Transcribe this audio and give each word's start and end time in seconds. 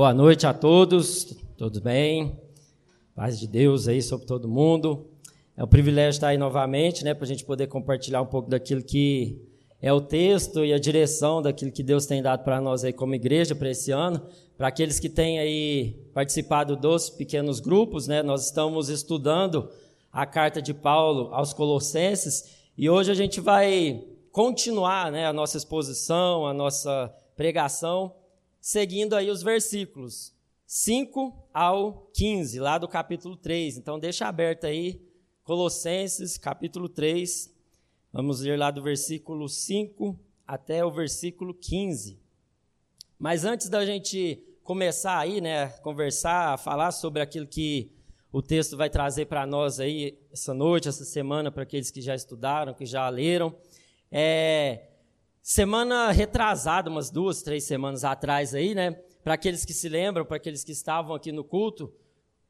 Boa 0.00 0.14
noite 0.14 0.46
a 0.46 0.54
todos, 0.54 1.36
tudo 1.58 1.78
bem? 1.78 2.40
Paz 3.14 3.38
de 3.38 3.46
Deus 3.46 3.86
aí 3.86 4.00
sobre 4.00 4.24
todo 4.24 4.48
mundo. 4.48 5.10
É 5.54 5.62
um 5.62 5.66
privilégio 5.66 6.16
estar 6.16 6.28
aí 6.28 6.38
novamente, 6.38 7.04
né, 7.04 7.12
para 7.12 7.24
a 7.24 7.26
gente 7.26 7.44
poder 7.44 7.66
compartilhar 7.66 8.22
um 8.22 8.26
pouco 8.26 8.48
daquilo 8.48 8.82
que 8.82 9.46
é 9.78 9.92
o 9.92 10.00
texto 10.00 10.64
e 10.64 10.72
a 10.72 10.78
direção 10.78 11.42
daquilo 11.42 11.70
que 11.70 11.82
Deus 11.82 12.06
tem 12.06 12.22
dado 12.22 12.42
para 12.44 12.62
nós 12.62 12.82
aí 12.82 12.94
como 12.94 13.14
igreja 13.14 13.54
para 13.54 13.68
esse 13.68 13.90
ano. 13.90 14.22
Para 14.56 14.68
aqueles 14.68 14.98
que 14.98 15.10
têm 15.10 15.38
aí 15.38 15.94
participado 16.14 16.76
dos 16.76 17.10
pequenos 17.10 17.60
grupos, 17.60 18.08
né, 18.08 18.22
nós 18.22 18.46
estamos 18.46 18.88
estudando 18.88 19.68
a 20.10 20.24
carta 20.24 20.62
de 20.62 20.72
Paulo 20.72 21.28
aos 21.30 21.52
Colossenses 21.52 22.56
e 22.74 22.88
hoje 22.88 23.10
a 23.10 23.14
gente 23.14 23.38
vai 23.38 24.02
continuar, 24.32 25.12
né, 25.12 25.26
a 25.26 25.32
nossa 25.34 25.58
exposição, 25.58 26.46
a 26.46 26.54
nossa 26.54 27.14
pregação 27.36 28.14
seguindo 28.60 29.14
aí 29.14 29.30
os 29.30 29.42
versículos 29.42 30.34
5 30.66 31.48
ao 31.52 32.10
15, 32.14 32.60
lá 32.60 32.78
do 32.78 32.86
capítulo 32.86 33.36
3. 33.36 33.76
Então, 33.76 33.98
deixa 33.98 34.26
aberto 34.26 34.66
aí, 34.66 35.00
Colossenses, 35.42 36.38
capítulo 36.38 36.88
3. 36.88 37.52
Vamos 38.12 38.40
ler 38.40 38.58
lá 38.58 38.70
do 38.70 38.82
versículo 38.82 39.48
5 39.48 40.18
até 40.46 40.84
o 40.84 40.90
versículo 40.90 41.54
15. 41.54 42.18
Mas 43.18 43.44
antes 43.44 43.68
da 43.68 43.84
gente 43.84 44.42
começar 44.62 45.18
aí, 45.18 45.40
né, 45.40 45.68
conversar, 45.82 46.58
falar 46.58 46.92
sobre 46.92 47.20
aquilo 47.20 47.46
que 47.46 47.90
o 48.32 48.40
texto 48.40 48.76
vai 48.76 48.88
trazer 48.88 49.26
para 49.26 49.44
nós 49.44 49.80
aí 49.80 50.16
essa 50.32 50.54
noite, 50.54 50.88
essa 50.88 51.04
semana, 51.04 51.50
para 51.50 51.64
aqueles 51.64 51.90
que 51.90 52.00
já 52.00 52.14
estudaram, 52.14 52.72
que 52.72 52.86
já 52.86 53.08
leram, 53.08 53.54
é, 54.10 54.89
Semana 55.42 56.12
retrasada, 56.12 56.90
umas 56.90 57.10
duas, 57.10 57.42
três 57.42 57.64
semanas 57.64 58.04
atrás 58.04 58.54
aí, 58.54 58.74
né? 58.74 58.92
Para 59.24 59.34
aqueles 59.34 59.64
que 59.64 59.72
se 59.72 59.88
lembram, 59.88 60.24
para 60.24 60.36
aqueles 60.36 60.62
que 60.62 60.72
estavam 60.72 61.14
aqui 61.14 61.32
no 61.32 61.42
culto, 61.42 61.92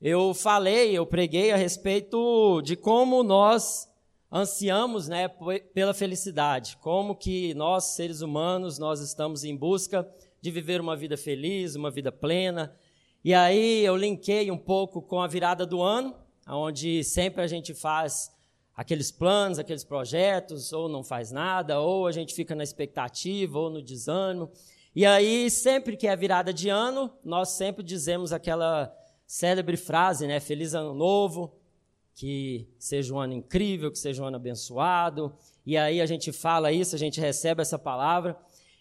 eu 0.01 0.35
falei, 0.35 0.97
eu 0.97 1.07
preguei 1.07 1.53
a 1.53 1.57
respeito 1.57 2.61
de 2.63 2.75
como 2.75 3.23
nós 3.23 3.89
ansiamos, 4.33 5.09
né, 5.09 5.29
pela 5.75 5.93
felicidade, 5.93 6.77
como 6.79 7.17
que 7.17 7.53
nós, 7.55 7.97
seres 7.97 8.23
humanos, 8.23 8.79
nós 8.79 9.01
estamos 9.01 9.45
em 9.45 9.57
busca 9.57 10.09
de 10.41 10.51
viver 10.51 10.81
uma 10.81 10.97
vida 10.97 11.17
feliz, 11.17 11.75
uma 11.75 11.91
vida 11.91 12.11
plena. 12.11 12.75
E 13.25 13.35
aí 13.35 13.85
eu 13.85 13.97
linkei 13.97 14.51
um 14.51 14.59
pouco 14.59 15.03
com 15.03 15.21
a 15.21 15.27
virada 15.27 15.67
do 15.67 15.83
ano, 15.83 16.15
onde 16.49 17.05
sempre 17.05 17.43
a 17.43 17.47
gente 17.47 17.75
faz 17.75 18.31
aqueles 18.81 19.11
planos, 19.11 19.59
aqueles 19.59 19.85
projetos, 19.85 20.73
ou 20.73 20.89
não 20.89 21.05
faz 21.05 21.31
nada, 21.31 21.79
ou 21.81 22.07
a 22.07 22.13
gente 22.13 22.35
fica 22.35 22.55
na 22.55 22.65
expectativa, 22.65 23.59
ou 23.59 23.69
no 23.69 23.83
desânimo. 23.83 24.51
E 24.97 25.05
aí, 25.05 25.51
sempre 25.51 25.99
que 25.99 26.07
é 26.07 26.17
virada 26.17 26.51
de 26.51 26.71
ano, 26.71 27.13
nós 27.23 27.51
sempre 27.51 27.85
dizemos 27.85 28.33
aquela 28.33 28.91
célebre 29.27 29.77
frase, 29.77 30.27
né? 30.27 30.41
Feliz 30.41 30.73
ano 30.73 30.95
novo, 30.95 31.53
que 32.15 32.67
seja 32.79 33.13
um 33.13 33.19
ano 33.19 33.35
incrível, 33.35 33.91
que 33.91 33.99
seja 33.99 34.23
um 34.23 34.27
ano 34.27 34.37
abençoado. 34.37 35.37
E 35.67 35.77
aí 35.77 36.01
a 36.01 36.07
gente 36.07 36.33
fala 36.33 36.73
isso, 36.73 36.95
a 36.95 36.99
gente 36.99 37.21
recebe 37.21 37.61
essa 37.61 37.79
palavra. 37.79 38.35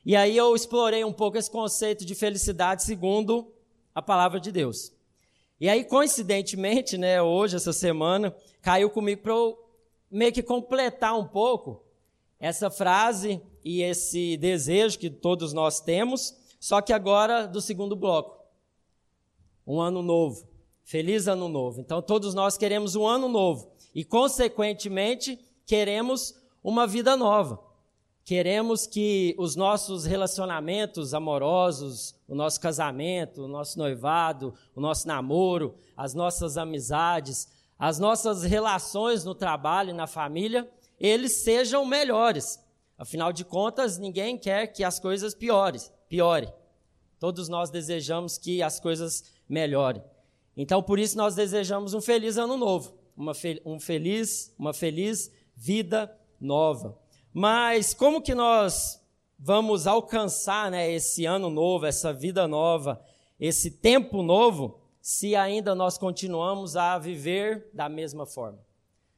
E 0.05 0.15
aí 0.15 0.37
eu 0.37 0.55
explorei 0.55 1.03
um 1.03 1.11
pouco 1.11 1.37
esse 1.37 1.51
conceito 1.51 2.05
de 2.05 2.15
felicidade 2.15 2.85
segundo 2.85 3.51
a 3.93 4.01
palavra 4.01 4.39
de 4.39 4.49
Deus. 4.49 4.93
E 5.59 5.67
aí, 5.67 5.83
coincidentemente, 5.83 6.97
né, 6.97 7.21
hoje, 7.21 7.57
essa 7.57 7.73
semana, 7.73 8.33
caiu 8.61 8.89
comigo 8.89 9.23
para 9.23 9.33
eu 9.33 9.68
meio 10.09 10.33
que 10.33 10.43
completar 10.43 11.17
um 11.17 11.27
pouco 11.27 11.83
essa 12.39 12.69
frase 12.69 13.41
e 13.63 13.81
esse 13.81 14.37
desejo 14.37 14.97
que 14.97 15.09
todos 15.09 15.53
nós 15.53 15.81
temos, 15.81 16.35
só 16.59 16.81
que 16.81 16.93
agora 16.93 17.45
do 17.45 17.61
segundo 17.61 17.95
bloco. 17.95 18.39
Um 19.67 19.79
ano 19.81 20.01
novo. 20.01 20.47
Feliz 20.83 21.27
ano 21.27 21.47
novo. 21.47 21.79
Então 21.79 22.01
todos 22.01 22.33
nós 22.33 22.57
queremos 22.57 22.95
um 22.95 23.05
ano 23.05 23.27
novo 23.27 23.71
e 23.93 24.03
consequentemente 24.03 25.39
queremos 25.65 26.35
uma 26.63 26.87
vida 26.87 27.15
nova. 27.15 27.59
Queremos 28.23 28.85
que 28.85 29.35
os 29.37 29.55
nossos 29.55 30.05
relacionamentos 30.05 31.13
amorosos, 31.13 32.15
o 32.27 32.35
nosso 32.35 32.61
casamento, 32.61 33.43
o 33.43 33.47
nosso 33.47 33.77
noivado, 33.77 34.53
o 34.75 34.81
nosso 34.81 35.07
namoro, 35.07 35.75
as 35.97 36.13
nossas 36.13 36.55
amizades, 36.55 37.47
as 37.79 37.97
nossas 37.97 38.43
relações 38.43 39.23
no 39.23 39.33
trabalho 39.33 39.91
e 39.91 39.93
na 39.93 40.05
família, 40.05 40.69
eles 40.99 41.43
sejam 41.43 41.85
melhores. 41.85 42.59
Afinal 42.97 43.31
de 43.31 43.45
contas, 43.45 43.97
ninguém 43.97 44.37
quer 44.37 44.67
que 44.67 44.83
as 44.83 44.99
coisas 44.99 45.33
piores, 45.33 45.89
piore. 46.09 46.51
Todos 47.17 47.47
nós 47.47 47.69
desejamos 47.69 48.37
que 48.37 48.61
as 48.61 48.81
coisas 48.81 49.23
melhorem. 49.47 50.03
Então, 50.57 50.83
por 50.83 50.99
isso 50.99 51.15
nós 51.15 51.35
desejamos 51.35 51.93
um 51.93 52.01
feliz 52.01 52.37
ano 52.37 52.57
novo, 52.57 52.93
uma, 53.15 53.33
fe 53.33 53.61
um 53.65 53.79
feliz, 53.79 54.53
uma 54.59 54.73
feliz 54.73 55.31
vida 55.55 56.13
nova. 56.39 56.99
Mas 57.33 57.93
como 57.93 58.21
que 58.21 58.35
nós 58.35 59.01
vamos 59.37 59.87
alcançar 59.87 60.69
né, 60.69 60.91
esse 60.91 61.25
ano 61.25 61.49
novo, 61.49 61.85
essa 61.85 62.11
vida 62.11 62.45
nova, 62.45 63.01
esse 63.39 63.71
tempo 63.71 64.21
novo? 64.21 64.81
Se 65.09 65.35
ainda 65.35 65.73
nós 65.73 65.97
continuamos 65.97 66.77
a 66.77 66.95
viver 66.99 67.67
da 67.73 67.89
mesma 67.89 68.27
forma. 68.27 68.59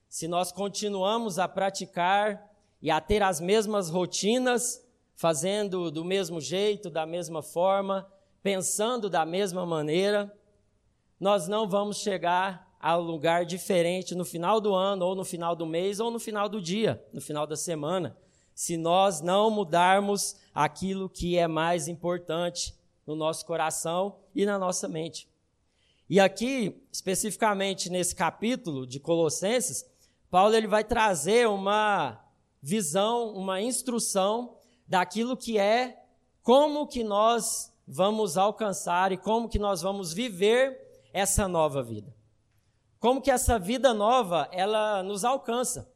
Se 0.08 0.26
nós 0.26 0.50
continuamos 0.50 1.38
a 1.38 1.50
praticar 1.50 2.50
e 2.82 2.90
a 2.90 3.02
ter 3.02 3.22
as 3.22 3.42
mesmas 3.42 3.90
rotinas, 3.90 4.88
fazendo 5.16 5.92
do 5.92 6.06
mesmo 6.06 6.40
jeito, 6.40 6.90
da 6.90 7.06
mesma 7.06 7.42
forma, 7.44 8.10
pensando 8.42 9.10
da 9.10 9.26
mesma 9.26 9.66
maneira, 9.66 10.34
nós 11.20 11.50
não 11.50 11.68
vamos 11.68 11.98
chegar 11.98 12.74
a 12.80 12.98
um 12.98 13.02
lugar 13.02 13.44
diferente 13.44 14.16
no 14.16 14.24
final 14.24 14.62
do 14.62 14.74
ano, 14.74 15.06
ou 15.06 15.14
no 15.14 15.26
final 15.26 15.58
do 15.58 15.66
mês, 15.66 16.00
ou 16.00 16.10
no 16.10 16.20
final 16.20 16.48
do 16.48 16.62
dia, 16.62 17.06
no 17.12 17.20
final 17.20 17.46
da 17.46 17.58
semana, 17.58 18.16
se 18.56 18.78
nós 18.78 19.20
não 19.20 19.52
mudarmos 19.52 20.38
aquilo 20.56 21.10
que 21.10 21.38
é 21.38 21.50
mais 21.50 21.90
importante 21.90 22.74
no 23.06 23.14
nosso 23.14 23.46
coração 23.46 24.16
e 24.34 24.46
na 24.46 24.58
nossa 24.58 24.88
mente. 24.88 25.30
E 26.12 26.20
aqui, 26.20 26.86
especificamente 26.92 27.90
nesse 27.90 28.14
capítulo 28.14 28.86
de 28.86 29.00
Colossenses, 29.00 29.86
Paulo 30.30 30.54
ele 30.54 30.68
vai 30.68 30.84
trazer 30.84 31.48
uma 31.48 32.22
visão, 32.62 33.30
uma 33.34 33.62
instrução 33.62 34.58
daquilo 34.86 35.38
que 35.38 35.58
é 35.58 36.04
como 36.44 36.86
que 36.86 37.02
nós 37.02 37.74
vamos 37.88 38.38
alcançar 38.38 39.14
e 39.14 39.18
como 39.18 39.48
que 39.48 39.58
nós 39.58 39.82
vamos 39.82 40.12
viver 40.12 40.78
essa 41.14 41.48
nova 41.48 41.82
vida. 41.82 42.14
Como 43.00 43.22
que 43.22 43.32
essa 43.32 43.58
vida 43.58 43.94
nova, 43.94 44.50
ela 44.52 45.02
nos 45.04 45.24
alcança. 45.24 45.90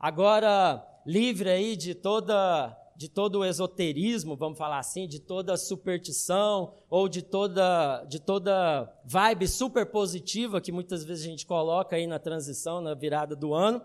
Agora, 0.00 0.82
livre 1.04 1.50
aí 1.50 1.76
de 1.76 1.94
toda 1.94 2.74
de 2.96 3.10
todo 3.10 3.40
o 3.40 3.44
esoterismo, 3.44 4.36
vamos 4.36 4.56
falar 4.56 4.78
assim, 4.78 5.06
de 5.06 5.20
toda 5.20 5.56
superstição 5.56 6.74
ou 6.88 7.08
de 7.08 7.22
toda, 7.22 8.04
de 8.04 8.18
toda 8.18 8.90
vibe 9.04 9.46
super 9.46 9.84
positiva 9.86 10.60
que 10.60 10.72
muitas 10.72 11.04
vezes 11.04 11.24
a 11.24 11.28
gente 11.28 11.46
coloca 11.46 11.96
aí 11.96 12.06
na 12.06 12.18
transição, 12.18 12.80
na 12.80 12.94
virada 12.94 13.36
do 13.36 13.52
ano. 13.52 13.82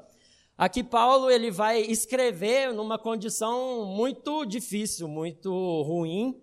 Aqui 0.57 0.83
Paulo 0.83 1.29
ele 1.29 1.51
vai 1.51 1.81
escrever 1.81 2.73
numa 2.73 2.97
condição 2.97 3.83
muito 3.85 4.45
difícil, 4.45 5.07
muito 5.07 5.51
ruim, 5.81 6.41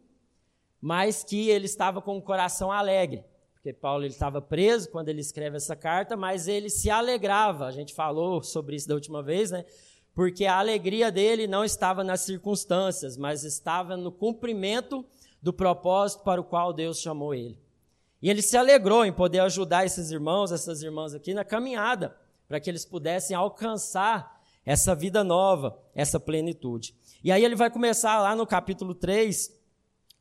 mas 0.81 1.25
que 1.25 1.49
ele 1.49 1.67
estava 1.67 2.03
com 2.03 2.19
o 2.19 2.23
coração 2.23 2.71
alegre. 2.71 3.25
Porque 3.55 3.73
Paulo 3.73 4.05
ele 4.05 4.13
estava 4.13 4.41
preso 4.41 4.91
quando 4.91 5.09
ele 5.09 5.21
escreve 5.21 5.57
essa 5.57 5.75
carta, 5.75 6.17
mas 6.17 6.49
ele 6.49 6.71
se 6.71 6.91
alegrava. 6.91 7.67
A 7.67 7.71
gente 7.71 7.95
falou 7.95 8.43
sobre 8.43 8.77
isso 8.77 8.89
da 8.89 8.95
última 8.95 9.23
vez, 9.23 9.51
né? 9.51 9.65
Porque 10.19 10.47
a 10.47 10.59
alegria 10.59 11.13
dele 11.13 11.47
não 11.47 11.65
estava 11.65 12.03
nas 12.03 12.23
circunstâncias, 12.23 13.17
mas 13.17 13.45
estava 13.45 13.97
no 13.97 14.11
cumprimento 14.11 15.07
do 15.41 15.53
propósito 15.53 16.25
para 16.25 16.41
o 16.41 16.45
qual 16.45 16.73
Deus 16.73 16.99
chamou 16.99 17.33
ele. 17.33 17.57
E 18.21 18.29
ele 18.29 18.43
se 18.43 18.57
alegrou 18.57 19.05
em 19.05 19.13
poder 19.13 19.39
ajudar 19.39 19.87
esses 19.87 20.11
irmãos, 20.11 20.51
essas 20.51 20.83
irmãs 20.83 21.15
aqui 21.15 21.33
na 21.33 21.45
caminhada, 21.45 22.17
para 22.49 22.59
que 22.59 22.69
eles 22.69 22.85
pudessem 22.85 23.37
alcançar 23.37 24.43
essa 24.67 24.93
vida 24.93 25.23
nova, 25.23 25.79
essa 25.95 26.19
plenitude. 26.19 26.97
E 27.23 27.31
aí 27.31 27.45
ele 27.45 27.55
vai 27.55 27.71
começar 27.71 28.21
lá 28.21 28.35
no 28.35 28.45
capítulo 28.45 28.97
3, 28.97 29.57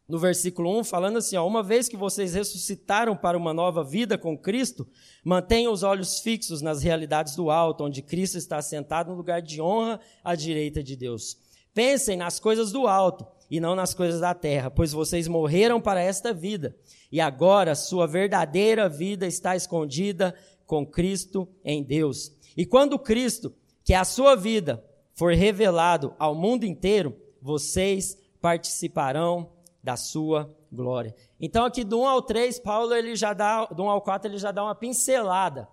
no 0.07 0.17
versículo 0.17 0.79
1, 0.79 0.85
falando 0.85 1.17
assim: 1.17 1.35
ó, 1.35 1.45
Uma 1.45 1.61
vez 1.61 1.89
que 1.89 1.97
vocês 1.97 2.33
ressuscitaram 2.33 3.15
para 3.15 3.37
uma 3.37 3.53
nova 3.53 3.83
vida 3.83 4.17
com 4.17 4.37
Cristo, 4.37 4.87
mantenham 5.23 5.73
os 5.73 5.83
olhos 5.83 6.19
fixos 6.19 6.61
nas 6.61 6.81
realidades 6.81 7.35
do 7.35 7.51
alto, 7.51 7.83
onde 7.83 8.01
Cristo 8.01 8.37
está 8.37 8.61
sentado 8.61 9.09
no 9.09 9.17
lugar 9.17 9.41
de 9.41 9.61
honra 9.61 9.99
à 10.23 10.33
direita 10.35 10.81
de 10.81 10.95
Deus. 10.95 11.37
Pensem 11.73 12.17
nas 12.17 12.39
coisas 12.39 12.71
do 12.71 12.87
alto 12.87 13.25
e 13.51 13.59
não 13.59 13.75
nas 13.75 13.93
coisas 13.93 14.21
da 14.21 14.33
terra, 14.33 14.71
pois 14.71 14.91
vocês 14.91 15.27
morreram 15.27 15.79
para 15.79 16.01
esta 16.01 16.33
vida, 16.33 16.75
e 17.11 17.21
agora 17.21 17.75
sua 17.75 18.07
verdadeira 18.07 18.89
vida 18.89 19.27
está 19.27 19.55
escondida 19.55 20.33
com 20.65 20.85
Cristo 20.85 21.47
em 21.63 21.83
Deus. 21.83 22.31
E 22.55 22.65
quando 22.65 22.97
Cristo, 22.99 23.53
que 23.83 23.93
é 23.93 23.97
a 23.97 24.03
sua 24.03 24.35
vida, 24.35 24.83
for 25.13 25.33
revelado 25.33 26.13
ao 26.19 26.35
mundo 26.35 26.65
inteiro, 26.65 27.15
vocês 27.41 28.17
participarão 28.41 29.56
da 29.87 29.95
sua 29.95 30.53
glória. 30.69 31.15
Então 31.39 31.63
aqui 31.63 31.81
do 31.81 32.01
1 32.01 32.07
ao 32.09 32.21
3, 32.21 32.59
Paulo 32.59 32.93
ele 32.93 33.15
já 33.15 33.31
dá, 33.31 33.63
do 33.67 33.83
1 33.83 33.89
ao 33.89 34.01
4 34.01 34.29
ele 34.29 34.37
já 34.37 34.51
dá 34.51 34.61
uma 34.61 34.75
pincelada. 34.75 35.69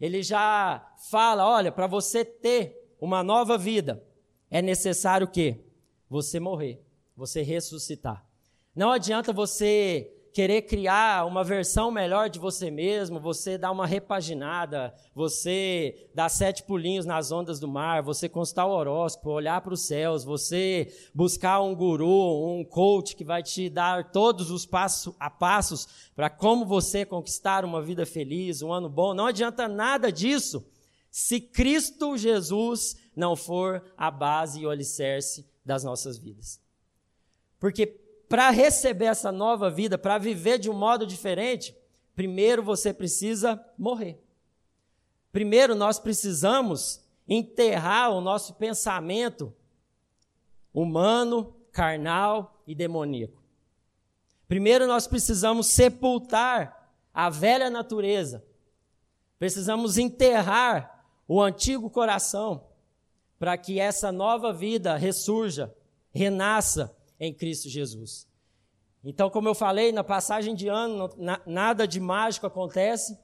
Ele 0.00 0.22
já 0.22 0.94
fala, 1.10 1.44
olha, 1.44 1.72
para 1.72 1.88
você 1.88 2.24
ter 2.24 2.94
uma 3.00 3.20
nova 3.24 3.58
vida, 3.58 4.00
é 4.48 4.62
necessário 4.62 5.26
o 5.26 5.30
quê? 5.30 5.58
Você 6.08 6.38
morrer, 6.38 6.80
você 7.16 7.42
ressuscitar. 7.42 8.24
Não 8.76 8.92
adianta 8.92 9.32
você 9.32 10.16
querer 10.38 10.62
criar 10.62 11.26
uma 11.26 11.42
versão 11.42 11.90
melhor 11.90 12.30
de 12.30 12.38
você 12.38 12.70
mesmo, 12.70 13.18
você 13.18 13.58
dar 13.58 13.72
uma 13.72 13.84
repaginada, 13.84 14.94
você 15.12 16.08
dar 16.14 16.28
sete 16.28 16.62
pulinhos 16.62 17.04
nas 17.04 17.32
ondas 17.32 17.58
do 17.58 17.66
mar, 17.66 18.04
você 18.04 18.28
constar 18.28 18.64
o 18.64 18.70
horóscopo, 18.70 19.30
olhar 19.30 19.60
para 19.60 19.74
os 19.74 19.84
céus, 19.84 20.22
você 20.22 20.94
buscar 21.12 21.60
um 21.60 21.74
guru, 21.74 22.56
um 22.56 22.64
coach 22.64 23.16
que 23.16 23.24
vai 23.24 23.42
te 23.42 23.68
dar 23.68 24.12
todos 24.12 24.52
os 24.52 24.64
passos 24.64 25.12
a 25.18 25.28
passos 25.28 25.88
para 26.14 26.30
como 26.30 26.64
você 26.64 27.04
conquistar 27.04 27.64
uma 27.64 27.82
vida 27.82 28.06
feliz, 28.06 28.62
um 28.62 28.72
ano 28.72 28.88
bom. 28.88 29.14
Não 29.14 29.26
adianta 29.26 29.66
nada 29.66 30.12
disso 30.12 30.64
se 31.10 31.40
Cristo 31.40 32.16
Jesus 32.16 32.96
não 33.16 33.34
for 33.34 33.82
a 33.96 34.08
base 34.08 34.60
e 34.60 34.66
o 34.66 34.70
alicerce 34.70 35.44
das 35.64 35.82
nossas 35.82 36.16
vidas. 36.16 36.60
Porque 37.58 38.07
para 38.28 38.50
receber 38.50 39.06
essa 39.06 39.32
nova 39.32 39.70
vida, 39.70 39.96
para 39.96 40.18
viver 40.18 40.58
de 40.58 40.68
um 40.68 40.74
modo 40.74 41.06
diferente, 41.06 41.74
primeiro 42.14 42.62
você 42.62 42.92
precisa 42.92 43.64
morrer. 43.76 44.22
Primeiro 45.32 45.74
nós 45.74 45.98
precisamos 45.98 47.02
enterrar 47.26 48.10
o 48.10 48.20
nosso 48.20 48.54
pensamento 48.54 49.54
humano, 50.74 51.56
carnal 51.72 52.62
e 52.66 52.74
demoníaco. 52.74 53.42
Primeiro 54.46 54.86
nós 54.86 55.06
precisamos 55.06 55.68
sepultar 55.68 56.92
a 57.12 57.30
velha 57.30 57.70
natureza. 57.70 58.44
Precisamos 59.38 59.96
enterrar 59.96 61.04
o 61.26 61.40
antigo 61.40 61.90
coração 61.90 62.66
para 63.38 63.56
que 63.56 63.78
essa 63.78 64.10
nova 64.10 64.52
vida 64.52 64.96
ressurja, 64.96 65.74
renasça 66.12 66.97
em 67.18 67.32
Cristo 67.32 67.68
Jesus. 67.68 68.26
Então, 69.04 69.30
como 69.30 69.48
eu 69.48 69.54
falei, 69.54 69.92
na 69.92 70.02
passagem 70.02 70.54
de 70.54 70.68
ano, 70.68 71.08
nada 71.46 71.86
de 71.86 72.00
mágico 72.00 72.46
acontece, 72.46 73.18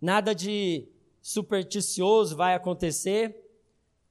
nada 0.00 0.34
de 0.34 0.88
supersticioso 1.22 2.36
vai 2.36 2.54
acontecer, 2.54 3.36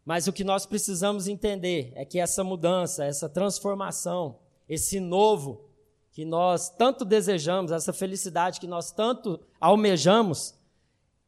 mas 0.06 0.28
o 0.28 0.34
que 0.34 0.44
nós 0.44 0.66
precisamos 0.66 1.28
entender 1.28 1.92
é 1.96 2.04
que 2.04 2.20
essa 2.20 2.44
mudança, 2.44 3.06
essa 3.06 3.30
transformação, 3.30 4.40
esse 4.68 5.00
novo 5.00 5.70
que 6.12 6.26
nós 6.26 6.70
tanto 6.70 7.06
desejamos, 7.06 7.72
essa 7.72 7.94
felicidade 7.94 8.60
que 8.60 8.68
nós 8.68 8.92
tanto 8.92 9.40
almejamos, 9.60 10.56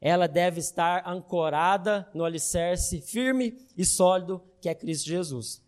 ela 0.00 0.26
deve 0.26 0.58
estar 0.58 1.08
ancorada 1.08 2.08
no 2.12 2.24
alicerce 2.24 3.00
firme 3.00 3.56
e 3.76 3.84
sólido 3.84 4.42
que 4.60 4.68
é 4.68 4.74
Cristo 4.74 5.06
Jesus. 5.06 5.62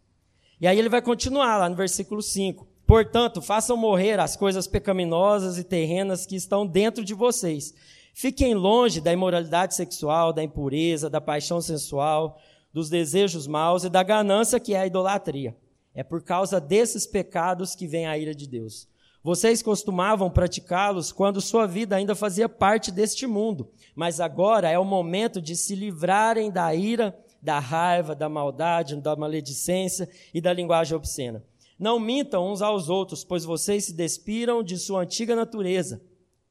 E 0.60 0.66
aí 0.66 0.78
ele 0.78 0.88
vai 0.88 1.02
continuar 1.02 1.58
lá 1.58 1.68
no 1.68 1.76
versículo 1.76 2.22
5. 2.22 2.66
Portanto, 2.86 3.40
façam 3.40 3.76
morrer 3.76 4.20
as 4.20 4.36
coisas 4.36 4.66
pecaminosas 4.66 5.58
e 5.58 5.64
terrenas 5.64 6.26
que 6.26 6.36
estão 6.36 6.66
dentro 6.66 7.04
de 7.04 7.14
vocês. 7.14 7.74
Fiquem 8.12 8.54
longe 8.54 9.00
da 9.00 9.12
imoralidade 9.12 9.74
sexual, 9.74 10.32
da 10.32 10.42
impureza, 10.42 11.10
da 11.10 11.20
paixão 11.20 11.60
sensual, 11.60 12.38
dos 12.72 12.88
desejos 12.88 13.46
maus 13.46 13.84
e 13.84 13.88
da 13.88 14.02
ganância 14.02 14.60
que 14.60 14.74
é 14.74 14.80
a 14.80 14.86
idolatria. 14.86 15.56
É 15.94 16.02
por 16.02 16.22
causa 16.22 16.60
desses 16.60 17.06
pecados 17.06 17.74
que 17.74 17.86
vem 17.86 18.06
a 18.06 18.18
ira 18.18 18.34
de 18.34 18.46
Deus. 18.46 18.88
Vocês 19.22 19.62
costumavam 19.62 20.30
praticá-los 20.30 21.10
quando 21.10 21.40
sua 21.40 21.66
vida 21.66 21.96
ainda 21.96 22.14
fazia 22.14 22.48
parte 22.48 22.92
deste 22.92 23.26
mundo, 23.26 23.70
mas 23.94 24.20
agora 24.20 24.68
é 24.68 24.78
o 24.78 24.84
momento 24.84 25.40
de 25.40 25.56
se 25.56 25.74
livrarem 25.74 26.50
da 26.50 26.74
ira 26.74 27.16
da 27.44 27.58
raiva, 27.58 28.14
da 28.14 28.29
maldade, 28.29 28.96
da 28.96 29.14
maledicência 29.14 30.08
e 30.32 30.41
da 30.41 30.52
linguagem 30.52 30.96
obscena. 30.96 31.44
Não 31.79 32.00
mintam 32.00 32.50
uns 32.50 32.62
aos 32.62 32.88
outros, 32.88 33.23
pois 33.23 33.44
vocês 33.44 33.85
se 33.85 33.93
despiram 33.93 34.62
de 34.62 34.79
sua 34.79 35.02
antiga 35.02 35.37
natureza 35.37 36.00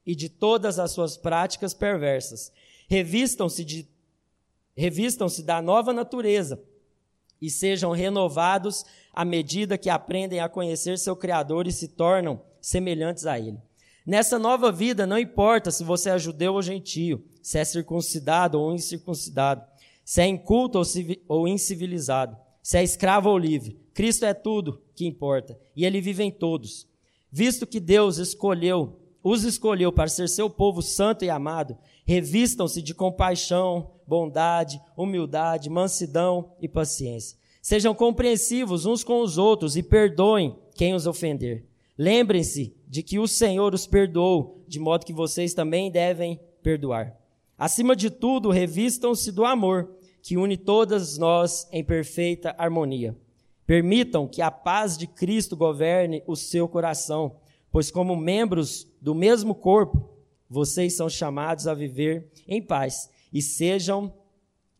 e 0.06 0.14
de 0.14 0.28
todas 0.28 0.78
as 0.78 0.92
suas 0.92 1.16
práticas 1.16 1.74
perversas. 1.74 2.52
Revistam-se 2.88 3.64
de 3.64 3.88
revistam-se 4.76 5.42
da 5.42 5.62
nova 5.62 5.92
natureza 5.92 6.60
e 7.40 7.48
sejam 7.48 7.92
renovados 7.92 8.84
à 9.12 9.24
medida 9.24 9.78
que 9.78 9.88
aprendem 9.88 10.40
a 10.40 10.48
conhecer 10.48 10.98
seu 10.98 11.14
criador 11.14 11.66
e 11.66 11.72
se 11.72 11.88
tornam 11.88 12.40
semelhantes 12.60 13.26
a 13.26 13.38
ele. 13.38 13.58
Nessa 14.06 14.38
nova 14.38 14.70
vida, 14.70 15.06
não 15.06 15.18
importa 15.18 15.70
se 15.70 15.82
você 15.82 16.10
é 16.10 16.18
judeu 16.18 16.54
ou 16.54 16.62
gentio, 16.62 17.24
se 17.42 17.58
é 17.58 17.64
circuncidado 17.64 18.60
ou 18.60 18.74
incircuncidado, 18.74 19.64
se 20.04 20.20
é 20.20 20.26
inculto 20.26 20.80
ou 21.26 21.48
incivilizado, 21.48 22.36
se 22.62 22.76
é 22.76 22.82
escravo 22.82 23.30
ou 23.30 23.38
livre. 23.38 23.78
Cristo 23.94 24.24
é 24.24 24.34
tudo 24.34 24.82
que 24.94 25.06
importa 25.06 25.58
e 25.74 25.84
ele 25.84 26.00
vive 26.00 26.22
em 26.22 26.30
todos. 26.30 26.86
Visto 27.30 27.66
que 27.66 27.80
Deus 27.80 28.18
escolheu, 28.18 28.98
os 29.22 29.44
escolheu 29.44 29.90
para 29.90 30.08
ser 30.08 30.28
seu 30.28 30.50
povo 30.50 30.82
santo 30.82 31.24
e 31.24 31.30
amado, 31.30 31.76
revistam-se 32.04 32.82
de 32.82 32.94
compaixão, 32.94 33.92
bondade, 34.06 34.80
humildade, 34.96 35.70
mansidão 35.70 36.52
e 36.60 36.68
paciência. 36.68 37.38
Sejam 37.62 37.94
compreensivos 37.94 38.84
uns 38.84 39.02
com 39.02 39.22
os 39.22 39.38
outros 39.38 39.76
e 39.76 39.82
perdoem 39.82 40.54
quem 40.74 40.94
os 40.94 41.06
ofender. 41.06 41.64
Lembrem-se 41.96 42.76
de 42.86 43.02
que 43.02 43.18
o 43.18 43.26
Senhor 43.26 43.72
os 43.72 43.86
perdoou, 43.86 44.62
de 44.68 44.78
modo 44.78 45.06
que 45.06 45.12
vocês 45.12 45.54
também 45.54 45.90
devem 45.90 46.38
perdoar. 46.62 47.23
Acima 47.56 47.94
de 47.94 48.10
tudo, 48.10 48.50
revistam-se 48.50 49.30
do 49.30 49.44
amor, 49.44 49.96
que 50.20 50.36
une 50.36 50.56
todas 50.56 51.16
nós 51.18 51.68
em 51.70 51.84
perfeita 51.84 52.54
harmonia. 52.58 53.16
Permitam 53.66 54.26
que 54.26 54.42
a 54.42 54.50
paz 54.50 54.98
de 54.98 55.06
Cristo 55.06 55.56
governe 55.56 56.22
o 56.26 56.34
seu 56.34 56.68
coração, 56.68 57.36
pois, 57.70 57.90
como 57.90 58.16
membros 58.16 58.86
do 59.00 59.14
mesmo 59.14 59.54
corpo, 59.54 60.10
vocês 60.50 60.96
são 60.96 61.08
chamados 61.08 61.66
a 61.66 61.74
viver 61.74 62.30
em 62.46 62.60
paz 62.60 63.08
e 63.32 63.40
sejam 63.40 64.12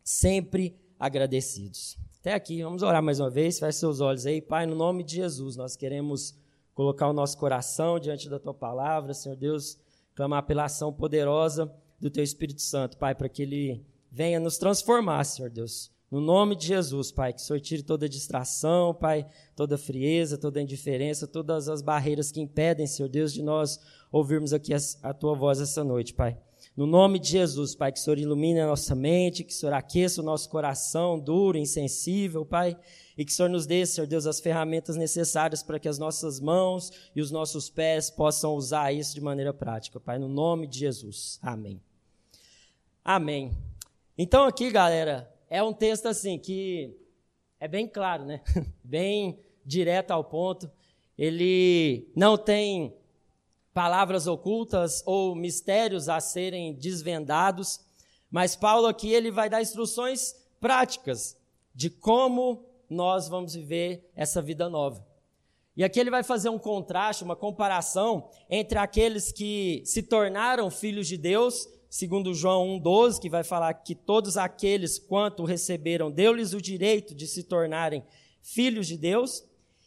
sempre 0.02 0.76
agradecidos. 0.98 1.96
Até 2.20 2.34
aqui, 2.34 2.62
vamos 2.62 2.82
orar 2.82 3.02
mais 3.02 3.20
uma 3.20 3.30
vez. 3.30 3.58
Feche 3.58 3.78
seus 3.78 4.00
olhos 4.00 4.26
aí, 4.26 4.40
Pai, 4.40 4.66
no 4.66 4.74
nome 4.74 5.04
de 5.04 5.16
Jesus, 5.16 5.56
nós 5.56 5.76
queremos 5.76 6.34
colocar 6.74 7.08
o 7.08 7.12
nosso 7.12 7.38
coração 7.38 8.00
diante 8.00 8.28
da 8.28 8.38
tua 8.38 8.54
palavra, 8.54 9.14
Senhor 9.14 9.36
Deus, 9.36 9.78
clamar 10.14 10.44
pela 10.44 10.64
ação 10.64 10.92
poderosa 10.92 11.72
do 12.00 12.10
Teu 12.10 12.22
Espírito 12.22 12.62
Santo, 12.62 12.96
Pai, 12.96 13.14
para 13.14 13.28
que 13.28 13.42
Ele 13.42 13.84
venha 14.10 14.38
nos 14.38 14.58
transformar, 14.58 15.24
Senhor 15.24 15.50
Deus. 15.50 15.92
No 16.10 16.20
nome 16.20 16.54
de 16.54 16.68
Jesus, 16.68 17.10
Pai, 17.10 17.32
que 17.32 17.40
o 17.40 17.42
Senhor 17.42 17.60
tire 17.60 17.82
toda 17.82 18.08
distração, 18.08 18.94
Pai, 18.94 19.26
toda 19.56 19.76
frieza, 19.76 20.38
toda 20.38 20.62
indiferença, 20.62 21.26
todas 21.26 21.68
as 21.68 21.82
barreiras 21.82 22.30
que 22.30 22.40
impedem, 22.40 22.86
Senhor 22.86 23.08
Deus, 23.08 23.32
de 23.32 23.42
nós 23.42 23.80
ouvirmos 24.12 24.52
aqui 24.52 24.72
a, 24.72 24.78
a 25.02 25.12
Tua 25.12 25.34
voz 25.34 25.60
essa 25.60 25.82
noite, 25.82 26.14
Pai. 26.14 26.38
No 26.76 26.86
nome 26.86 27.18
de 27.18 27.30
Jesus, 27.30 27.74
Pai, 27.74 27.90
que 27.90 27.98
o 27.98 28.02
Senhor 28.02 28.18
ilumine 28.18 28.60
a 28.60 28.66
nossa 28.66 28.94
mente, 28.94 29.44
que 29.44 29.52
o 29.52 29.56
Senhor 29.56 29.72
aqueça 29.72 30.20
o 30.20 30.24
nosso 30.24 30.48
coração 30.48 31.18
duro, 31.18 31.58
insensível, 31.58 32.44
Pai, 32.44 32.76
e 33.16 33.24
que 33.24 33.30
o 33.30 33.34
Senhor 33.34 33.48
nos 33.48 33.66
dê, 33.66 33.86
Senhor 33.86 34.06
Deus, 34.06 34.26
as 34.26 34.40
ferramentas 34.40 34.96
necessárias 34.96 35.62
para 35.62 35.78
que 35.78 35.88
as 35.88 35.98
nossas 35.98 36.40
mãos 36.40 36.92
e 37.14 37.20
os 37.20 37.30
nossos 37.30 37.70
pés 37.70 38.10
possam 38.10 38.54
usar 38.54 38.92
isso 38.92 39.14
de 39.14 39.20
maneira 39.20 39.54
prática, 39.54 40.00
Pai, 40.00 40.18
no 40.18 40.28
nome 40.28 40.66
de 40.66 40.80
Jesus. 40.80 41.38
Amém. 41.40 41.80
Amém. 43.04 43.56
Então 44.18 44.44
aqui, 44.44 44.70
galera, 44.70 45.32
é 45.48 45.62
um 45.62 45.72
texto 45.72 46.06
assim 46.06 46.38
que 46.38 46.96
é 47.60 47.68
bem 47.68 47.86
claro, 47.86 48.24
né? 48.24 48.40
bem 48.82 49.38
direto 49.64 50.10
ao 50.10 50.24
ponto. 50.24 50.70
Ele 51.16 52.10
não 52.16 52.36
tem 52.36 52.94
palavras 53.72 54.26
ocultas 54.26 55.02
ou 55.06 55.34
mistérios 55.34 56.08
a 56.08 56.20
serem 56.20 56.74
desvendados, 56.74 57.80
mas 58.30 58.56
Paulo 58.56 58.86
aqui 58.86 59.12
ele 59.12 59.30
vai 59.30 59.48
dar 59.48 59.62
instruções 59.62 60.34
práticas 60.60 61.36
de 61.74 61.90
como 61.90 62.64
nós 62.94 63.28
vamos 63.28 63.54
viver 63.54 64.10
essa 64.16 64.40
vida 64.40 64.68
nova. 64.70 65.06
E 65.76 65.84
aqui 65.84 66.00
ele 66.00 66.10
vai 66.10 66.22
fazer 66.22 66.48
um 66.48 66.58
contraste, 66.58 67.24
uma 67.24 67.34
comparação 67.34 68.30
entre 68.48 68.78
aqueles 68.78 69.32
que 69.32 69.82
se 69.84 70.02
tornaram 70.02 70.70
filhos 70.70 71.06
de 71.06 71.18
Deus 71.18 71.68
segundo 71.94 72.34
João 72.34 72.80
1,12, 72.80 73.20
que 73.20 73.30
vai 73.30 73.44
falar 73.44 73.72
que 73.72 73.94
todos 73.94 74.36
aqueles 74.36 74.98
quanto 74.98 75.44
receberam, 75.44 76.10
deu-lhes 76.10 76.52
o 76.52 76.60
direito 76.60 77.14
de 77.14 77.24
se 77.24 77.44
tornarem 77.44 78.02
filhos 78.42 78.88
de 78.88 78.98
Deus, 78.98 79.44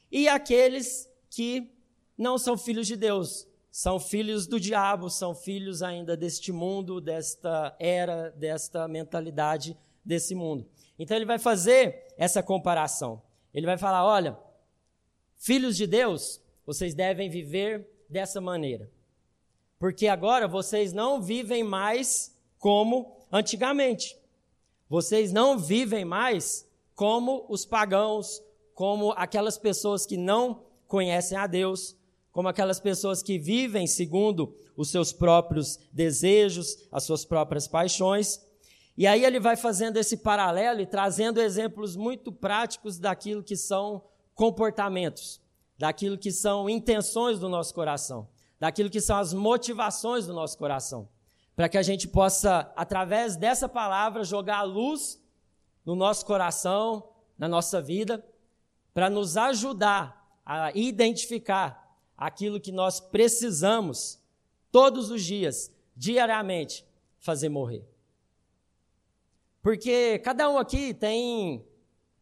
e 0.09 0.29
aqueles 0.29 1.05
que 1.29 1.69
não 2.17 2.37
são 2.37 2.57
filhos 2.57 2.87
de 2.87 2.95
Deus, 2.95 3.45
são 3.69 3.99
filhos 3.99 4.47
do 4.47 4.57
diabo, 4.57 5.09
são 5.09 5.35
filhos 5.35 5.83
ainda 5.83 6.15
deste 6.15 6.49
mundo, 6.49 7.01
desta 7.01 7.75
era, 7.77 8.29
desta 8.29 8.87
mentalidade 8.87 9.77
desse 10.03 10.33
mundo. 10.33 10.65
Então 10.97 11.17
ele 11.17 11.25
vai 11.25 11.37
fazer 11.37 12.06
essa 12.17 12.41
comparação. 12.41 13.21
Ele 13.53 13.65
vai 13.65 13.77
falar: 13.77 14.05
olha, 14.05 14.38
filhos 15.38 15.77
de 15.77 15.86
Deus 15.88 16.41
vocês 16.65 16.93
devem 16.93 17.29
viver 17.29 17.88
dessa 18.09 18.41
maneira. 18.41 18.91
Porque 19.79 20.07
agora 20.07 20.47
vocês 20.47 20.91
não 20.91 21.21
vivem 21.21 21.63
mais 21.63 22.36
como 22.57 23.15
antigamente. 23.31 24.17
Vocês 24.89 25.31
não 25.31 25.57
vivem 25.57 26.03
mais 26.03 26.67
como 26.95 27.45
os 27.47 27.65
pagãos, 27.65 28.41
como 28.74 29.12
aquelas 29.12 29.57
pessoas 29.57 30.05
que 30.05 30.17
não 30.17 30.63
conhecem 30.88 31.38
a 31.38 31.45
Deus, 31.45 31.95
como 32.31 32.47
aquelas 32.47 32.79
pessoas 32.79 33.21
que 33.21 33.38
vivem 33.38 33.86
segundo 33.86 34.55
os 34.75 34.89
seus 34.89 35.12
próprios 35.12 35.79
desejos, 35.91 36.88
as 36.91 37.03
suas 37.03 37.25
próprias 37.25 37.67
paixões. 37.67 38.41
E 38.97 39.05
aí 39.05 39.23
ele 39.23 39.39
vai 39.39 39.55
fazendo 39.55 39.97
esse 39.97 40.17
paralelo 40.17 40.81
e 40.81 40.85
trazendo 40.85 41.39
exemplos 41.39 41.95
muito 41.95 42.31
práticos 42.31 42.97
daquilo 42.97 43.43
que 43.43 43.55
são 43.55 44.03
comportamentos, 44.33 45.39
daquilo 45.77 46.17
que 46.17 46.31
são 46.31 46.69
intenções 46.69 47.39
do 47.39 47.47
nosso 47.47 47.73
coração 47.73 48.27
daquilo 48.59 48.89
que 48.89 49.01
são 49.01 49.17
as 49.17 49.33
motivações 49.33 50.25
do 50.25 50.33
nosso 50.33 50.57
coração, 50.57 51.07
para 51.55 51.69
que 51.69 51.77
a 51.77 51.83
gente 51.83 52.07
possa, 52.07 52.71
através 52.75 53.35
dessa 53.35 53.67
palavra, 53.67 54.23
jogar 54.23 54.59
a 54.59 54.63
luz 54.63 55.21
no 55.85 55.95
nosso 55.95 56.25
coração, 56.25 57.09
na 57.37 57.47
nossa 57.47 57.81
vida, 57.81 58.23
para 58.93 59.09
nos 59.09 59.37
ajudar 59.37 60.39
a 60.45 60.71
identificar 60.73 61.97
aquilo 62.17 62.59
que 62.59 62.71
nós 62.71 62.99
precisamos 62.99 64.19
todos 64.71 65.11
os 65.11 65.23
dias, 65.23 65.71
diariamente, 65.95 66.85
fazer 67.19 67.49
morrer. 67.49 67.87
Porque 69.61 70.19
cada 70.19 70.49
um 70.49 70.57
aqui 70.57 70.93
tem 70.93 71.65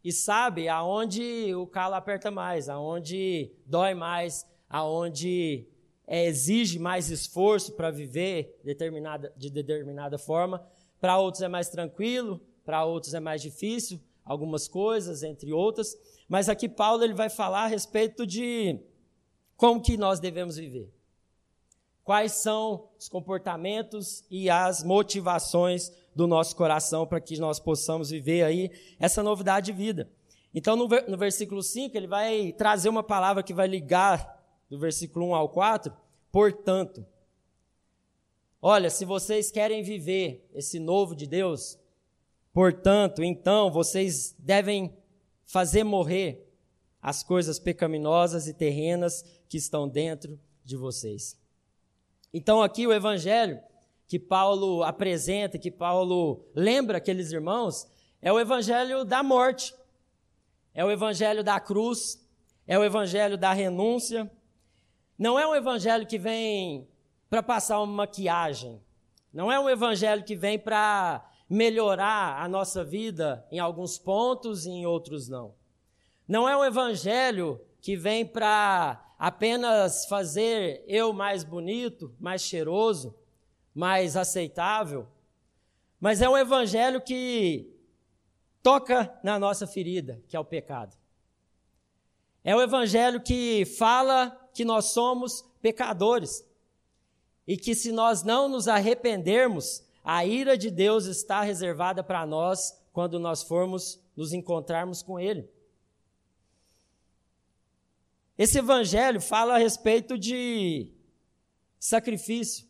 e 0.03 0.11
sabe 0.11 0.67
aonde 0.67 1.55
o 1.55 1.65
calo 1.65 1.95
aperta 1.95 2.29
mais, 2.29 2.69
aonde 2.69 3.51
dói 3.65 3.95
mais, 3.95 4.45
aonde 4.69 5.67
é, 6.05 6.25
exige 6.25 6.77
mais 6.77 7.09
esforço 7.09 7.73
para 7.73 7.89
viver 7.89 8.59
determinada, 8.63 9.33
de 9.35 9.49
determinada 9.49 10.17
forma. 10.17 10.63
Para 11.01 11.17
outros 11.17 11.41
é 11.41 11.47
mais 11.47 11.69
tranquilo, 11.69 12.39
para 12.63 12.85
outros 12.85 13.13
é 13.13 13.19
mais 13.19 13.41
difícil, 13.41 13.99
algumas 14.23 14.67
coisas, 14.67 15.23
entre 15.23 15.51
outras. 15.51 15.97
Mas 16.27 16.49
aqui 16.49 16.69
Paulo 16.69 17.03
ele 17.03 17.13
vai 17.13 17.29
falar 17.29 17.63
a 17.63 17.67
respeito 17.67 18.25
de 18.25 18.79
como 19.57 19.81
que 19.81 19.97
nós 19.97 20.19
devemos 20.19 20.57
viver. 20.57 20.93
Quais 22.03 22.33
são 22.33 22.89
os 22.99 23.09
comportamentos 23.09 24.23
e 24.29 24.49
as 24.49 24.83
motivações 24.83 25.91
do 26.15 26.25
nosso 26.25 26.55
coração 26.55 27.05
para 27.05 27.19
que 27.19 27.37
nós 27.37 27.59
possamos 27.59 28.09
viver 28.09 28.43
aí 28.43 28.71
essa 28.97 29.21
novidade 29.21 29.67
de 29.67 29.73
vida. 29.73 30.09
Então, 30.53 30.77
no, 30.77 30.87
no 30.87 31.17
versículo 31.17 31.61
5, 31.61 31.95
ele 31.97 32.07
vai 32.07 32.53
trazer 32.53 32.87
uma 32.87 33.03
palavra 33.03 33.43
que 33.43 33.53
vai 33.53 33.67
ligar 33.67 34.41
do 34.69 34.79
versículo 34.79 35.27
1 35.27 35.35
ao 35.35 35.49
4, 35.49 35.93
portanto. 36.31 37.05
Olha, 38.61 38.89
se 38.89 39.03
vocês 39.03 39.51
querem 39.51 39.83
viver 39.83 40.49
esse 40.53 40.79
novo 40.79 41.13
de 41.13 41.27
Deus, 41.27 41.77
portanto, 42.53 43.21
então 43.21 43.69
vocês 43.69 44.33
devem 44.39 44.95
fazer 45.45 45.83
morrer 45.83 46.49
as 47.01 47.21
coisas 47.21 47.59
pecaminosas 47.59 48.47
e 48.47 48.53
terrenas 48.53 49.23
que 49.47 49.57
estão 49.57 49.87
dentro 49.87 50.39
de 50.63 50.75
vocês. 50.75 51.37
Então, 52.33 52.63
aqui 52.63 52.87
o 52.87 52.93
evangelho 52.93 53.59
que 54.07 54.19
Paulo 54.19 54.83
apresenta, 54.83 55.57
que 55.57 55.71
Paulo 55.71 56.45
lembra 56.53 56.97
aqueles 56.97 57.31
irmãos, 57.31 57.87
é 58.21 58.31
o 58.31 58.39
evangelho 58.39 59.03
da 59.03 59.23
morte, 59.23 59.73
é 60.73 60.83
o 60.83 60.91
evangelho 60.91 61.43
da 61.43 61.59
cruz, 61.59 62.23
é 62.67 62.77
o 62.77 62.83
evangelho 62.83 63.37
da 63.37 63.53
renúncia, 63.53 64.29
não 65.17 65.39
é 65.39 65.47
um 65.47 65.55
evangelho 65.55 66.05
que 66.05 66.17
vem 66.17 66.87
para 67.29 67.41
passar 67.41 67.79
uma 67.79 67.93
maquiagem. 67.93 68.81
Não 69.33 69.51
é 69.51 69.59
um 69.59 69.69
evangelho 69.69 70.23
que 70.23 70.35
vem 70.35 70.57
para 70.57 71.29
melhorar 71.49 72.41
a 72.41 72.47
nossa 72.47 72.83
vida 72.83 73.45
em 73.51 73.59
alguns 73.59 73.97
pontos 73.97 74.65
e 74.65 74.69
em 74.69 74.85
outros 74.85 75.27
não. 75.27 75.53
Não 76.27 76.47
é 76.47 76.57
um 76.57 76.65
evangelho 76.65 77.61
que 77.81 77.95
vem 77.95 78.25
para 78.25 79.13
apenas 79.19 80.05
fazer 80.07 80.83
eu 80.87 81.13
mais 81.13 81.43
bonito, 81.43 82.13
mais 82.19 82.41
cheiroso, 82.41 83.15
mais 83.75 84.15
aceitável, 84.15 85.05
mas 85.99 86.21
é 86.21 86.29
um 86.29 86.37
evangelho 86.37 87.01
que 87.01 87.75
toca 88.63 89.13
na 89.21 89.37
nossa 89.37 89.67
ferida, 89.67 90.23
que 90.29 90.37
é 90.37 90.39
o 90.39 90.45
pecado. 90.45 90.95
É 92.43 92.55
o 92.55 92.61
evangelho 92.61 93.21
que 93.21 93.65
fala 93.65 94.49
que 94.53 94.63
nós 94.63 94.85
somos 94.85 95.43
pecadores 95.61 96.47
e 97.45 97.57
que 97.57 97.75
se 97.75 97.91
nós 97.91 98.23
não 98.23 98.47
nos 98.47 98.67
arrependermos, 98.67 99.83
a 100.03 100.25
ira 100.25 100.57
de 100.57 100.71
Deus 100.71 101.05
está 101.05 101.41
reservada 101.41 102.03
para 102.03 102.25
nós 102.25 102.79
quando 102.93 103.19
nós 103.19 103.43
formos 103.43 103.99
nos 104.15 104.31
encontrarmos 104.31 105.01
com 105.01 105.19
Ele. 105.19 105.49
Esse 108.37 108.59
evangelho 108.59 109.19
fala 109.19 109.55
a 109.55 109.57
respeito 109.57 110.17
de 110.17 110.91
sacrifício. 111.79 112.67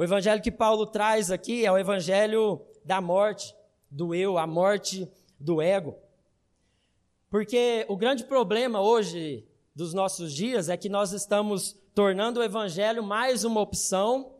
O 0.00 0.02
evangelho 0.02 0.40
que 0.40 0.50
Paulo 0.50 0.86
traz 0.86 1.30
aqui 1.30 1.66
é 1.66 1.70
o 1.70 1.76
evangelho 1.76 2.62
da 2.82 3.02
morte, 3.02 3.54
do 3.90 4.14
eu, 4.14 4.38
a 4.38 4.46
morte 4.46 5.06
do 5.38 5.60
ego. 5.60 5.94
Porque 7.28 7.84
o 7.86 7.98
grande 7.98 8.24
problema 8.24 8.80
hoje 8.80 9.46
dos 9.74 9.92
nossos 9.92 10.32
dias 10.32 10.70
é 10.70 10.76
que 10.78 10.88
nós 10.88 11.12
estamos 11.12 11.78
tornando 11.94 12.40
o 12.40 12.42
evangelho 12.42 13.02
mais 13.02 13.44
uma 13.44 13.60
opção 13.60 14.36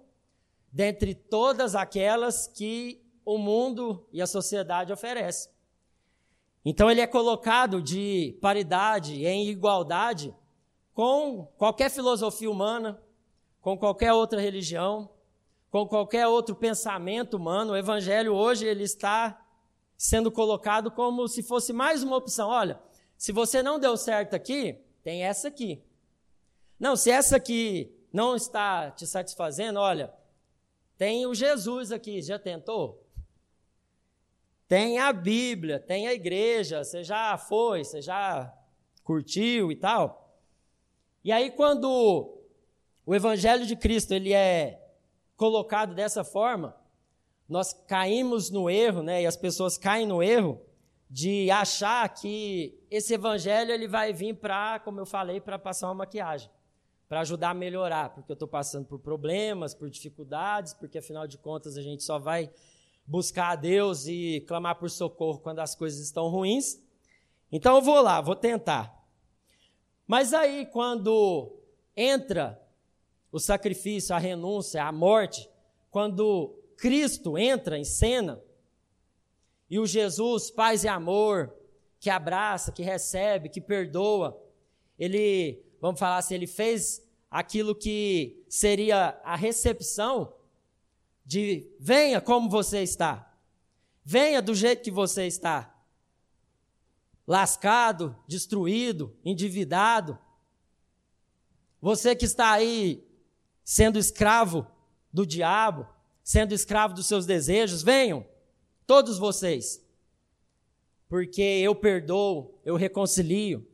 dentre 0.72 1.14
todas 1.14 1.74
aquelas 1.74 2.46
que 2.46 2.98
o 3.22 3.36
mundo 3.36 4.08
e 4.10 4.22
a 4.22 4.26
sociedade 4.26 4.94
oferecem. 4.94 5.52
Então 6.64 6.90
ele 6.90 7.02
é 7.02 7.06
colocado 7.06 7.82
de 7.82 8.34
paridade, 8.40 9.26
em 9.26 9.46
igualdade 9.50 10.34
com 10.94 11.44
qualquer 11.58 11.90
filosofia 11.90 12.50
humana, 12.50 12.98
com 13.60 13.76
qualquer 13.76 14.14
outra 14.14 14.40
religião, 14.40 15.10
com 15.70 15.86
qualquer 15.86 16.26
outro 16.26 16.54
pensamento 16.54 17.36
humano. 17.36 17.72
O 17.72 17.76
evangelho 17.76 18.34
hoje 18.34 18.66
ele 18.66 18.82
está 18.84 19.40
sendo 19.96 20.30
colocado 20.30 20.90
como 20.90 21.28
se 21.28 21.42
fosse 21.42 21.72
mais 21.72 22.02
uma 22.02 22.16
opção. 22.16 22.48
Olha, 22.48 22.80
se 23.16 23.32
você 23.32 23.62
não 23.62 23.78
deu 23.78 23.96
certo 23.96 24.34
aqui, 24.34 24.78
tem 25.02 25.22
essa 25.22 25.48
aqui. 25.48 25.82
Não, 26.78 26.96
se 26.96 27.10
essa 27.10 27.36
aqui 27.36 27.94
não 28.12 28.34
está 28.34 28.90
te 28.90 29.06
satisfazendo, 29.06 29.78
olha, 29.78 30.12
tem 30.96 31.26
o 31.26 31.34
Jesus 31.34 31.92
aqui, 31.92 32.20
já 32.20 32.38
tentou? 32.38 33.06
Tem 34.66 34.98
a 34.98 35.12
Bíblia, 35.12 35.78
tem 35.78 36.08
a 36.08 36.14
igreja, 36.14 36.82
você 36.82 37.04
já 37.04 37.36
foi, 37.36 37.84
você 37.84 38.00
já 38.00 38.52
curtiu 39.04 39.70
e 39.70 39.76
tal. 39.76 40.38
E 41.22 41.30
aí 41.30 41.50
quando 41.50 42.40
o 43.04 43.14
evangelho 43.14 43.66
de 43.66 43.76
Cristo 43.76 44.12
ele 44.12 44.32
é 44.32 44.89
colocado 45.40 45.94
dessa 45.94 46.22
forma, 46.22 46.76
nós 47.48 47.72
caímos 47.72 48.50
no 48.50 48.68
erro, 48.68 49.02
né? 49.02 49.22
E 49.22 49.26
as 49.26 49.38
pessoas 49.38 49.78
caem 49.78 50.06
no 50.06 50.22
erro 50.22 50.60
de 51.08 51.50
achar 51.50 52.06
que 52.10 52.78
esse 52.90 53.14
evangelho 53.14 53.72
ele 53.72 53.88
vai 53.88 54.12
vir 54.12 54.34
para, 54.34 54.78
como 54.80 55.00
eu 55.00 55.06
falei, 55.06 55.40
para 55.40 55.58
passar 55.58 55.86
uma 55.88 55.94
maquiagem, 55.94 56.50
para 57.08 57.20
ajudar 57.20 57.50
a 57.50 57.54
melhorar, 57.54 58.10
porque 58.10 58.30
eu 58.30 58.34
estou 58.34 58.46
passando 58.46 58.84
por 58.84 58.98
problemas, 58.98 59.72
por 59.72 59.88
dificuldades, 59.88 60.74
porque 60.74 60.98
afinal 60.98 61.26
de 61.26 61.38
contas 61.38 61.78
a 61.78 61.80
gente 61.80 62.02
só 62.02 62.18
vai 62.18 62.50
buscar 63.06 63.52
a 63.52 63.56
Deus 63.56 64.06
e 64.06 64.44
clamar 64.46 64.74
por 64.74 64.90
socorro 64.90 65.38
quando 65.38 65.60
as 65.60 65.74
coisas 65.74 66.00
estão 66.00 66.28
ruins. 66.28 66.78
Então 67.50 67.76
eu 67.76 67.80
vou 67.80 68.02
lá, 68.02 68.20
vou 68.20 68.36
tentar. 68.36 68.94
Mas 70.06 70.34
aí 70.34 70.66
quando 70.66 71.50
entra 71.96 72.60
o 73.32 73.38
sacrifício, 73.38 74.14
a 74.14 74.18
renúncia, 74.18 74.84
a 74.84 74.92
morte, 74.92 75.48
quando 75.90 76.58
Cristo 76.76 77.38
entra 77.38 77.78
em 77.78 77.84
cena, 77.84 78.40
e 79.68 79.78
o 79.78 79.86
Jesus, 79.86 80.50
paz 80.50 80.82
e 80.82 80.88
amor, 80.88 81.54
que 82.00 82.10
abraça, 82.10 82.72
que 82.72 82.82
recebe, 82.82 83.48
que 83.48 83.60
perdoa, 83.60 84.40
ele, 84.98 85.62
vamos 85.80 86.00
falar 86.00 86.18
assim, 86.18 86.34
ele 86.34 86.46
fez 86.46 87.06
aquilo 87.30 87.74
que 87.74 88.44
seria 88.48 89.20
a 89.22 89.36
recepção 89.36 90.34
de 91.24 91.70
venha 91.78 92.20
como 92.20 92.50
você 92.50 92.82
está. 92.82 93.32
Venha 94.04 94.42
do 94.42 94.54
jeito 94.54 94.82
que 94.82 94.90
você 94.90 95.26
está. 95.26 95.72
Lascado, 97.26 98.16
destruído, 98.26 99.16
endividado. 99.24 100.18
Você 101.80 102.16
que 102.16 102.24
está 102.24 102.50
aí 102.50 103.06
sendo 103.64 103.98
escravo 103.98 104.66
do 105.12 105.26
diabo, 105.26 105.86
sendo 106.22 106.54
escravo 106.54 106.94
dos 106.94 107.06
seus 107.06 107.26
desejos, 107.26 107.82
venham. 107.82 108.24
Todos 108.86 109.18
vocês. 109.18 109.84
Porque 111.08 111.42
eu 111.42 111.74
perdoo, 111.74 112.60
eu 112.64 112.76
reconcilio. 112.76 113.66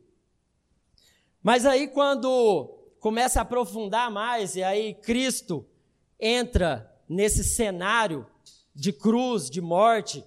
Mas 1.41 1.65
aí 1.65 1.87
quando 1.87 2.73
começa 2.99 3.39
a 3.39 3.43
aprofundar 3.43 4.11
mais, 4.11 4.55
e 4.55 4.63
aí 4.63 4.93
Cristo 4.93 5.65
entra 6.19 6.91
nesse 7.07 7.43
cenário 7.43 8.25
de 8.73 8.91
cruz, 8.91 9.49
de 9.49 9.61
morte, 9.61 10.23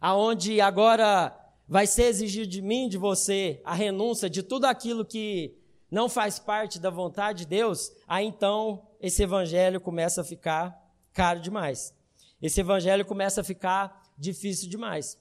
aonde 0.00 0.60
agora 0.60 1.36
vai 1.68 1.86
ser 1.86 2.04
exigido 2.04 2.48
de 2.48 2.60
mim, 2.60 2.88
de 2.88 2.98
você, 2.98 3.60
a 3.64 3.74
renúncia 3.74 4.28
de 4.28 4.42
tudo 4.42 4.64
aquilo 4.64 5.04
que 5.04 5.59
não 5.90 6.08
faz 6.08 6.38
parte 6.38 6.78
da 6.78 6.90
vontade 6.90 7.40
de 7.40 7.46
Deus, 7.46 7.92
aí 8.06 8.26
então 8.26 8.86
esse 9.00 9.22
evangelho 9.22 9.80
começa 9.80 10.20
a 10.20 10.24
ficar 10.24 10.78
caro 11.12 11.40
demais. 11.40 11.94
Esse 12.40 12.60
evangelho 12.60 13.04
começa 13.04 13.40
a 13.40 13.44
ficar 13.44 14.02
difícil 14.16 14.68
demais. 14.68 15.18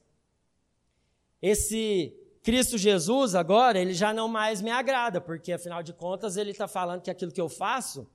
Esse 1.42 2.16
Cristo 2.44 2.78
Jesus 2.78 3.36
agora, 3.36 3.80
ele 3.80 3.94
já 3.94 4.14
não 4.14 4.28
mais 4.28 4.62
me 4.62 4.72
agrada, 4.72 5.20
porque 5.20 5.52
afinal 5.52 5.82
de 5.82 5.94
contas 5.94 6.38
ele 6.38 6.52
está 6.52 6.68
falando 6.68 7.02
que 7.02 7.12
aquilo 7.12 7.32
que 7.32 7.42
eu 7.42 7.50
faço 7.50 8.10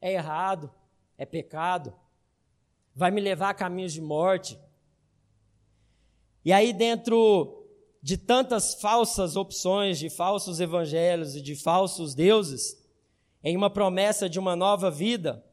é 0.00 0.12
errado, 0.12 0.70
é 1.18 1.26
pecado, 1.26 1.92
vai 2.94 3.10
me 3.10 3.20
levar 3.20 3.50
a 3.50 3.54
caminhos 3.54 3.92
de 3.92 4.00
morte. 4.00 4.58
E 6.44 6.52
aí, 6.52 6.72
dentro 6.72 7.59
de 8.02 8.16
tantas 8.16 8.74
falsas 8.74 9.36
opções, 9.36 9.98
de 9.98 10.08
falsos 10.08 10.60
evangelhos 10.60 11.36
e 11.36 11.40
de 11.40 11.54
falsos 11.54 12.14
deuses, 12.14 12.78
em 13.44 13.56
uma 13.56 13.70
promessa 13.70 14.28
de 14.28 14.38
uma 14.38 14.56
nova 14.56 14.90
vida, 14.90 15.44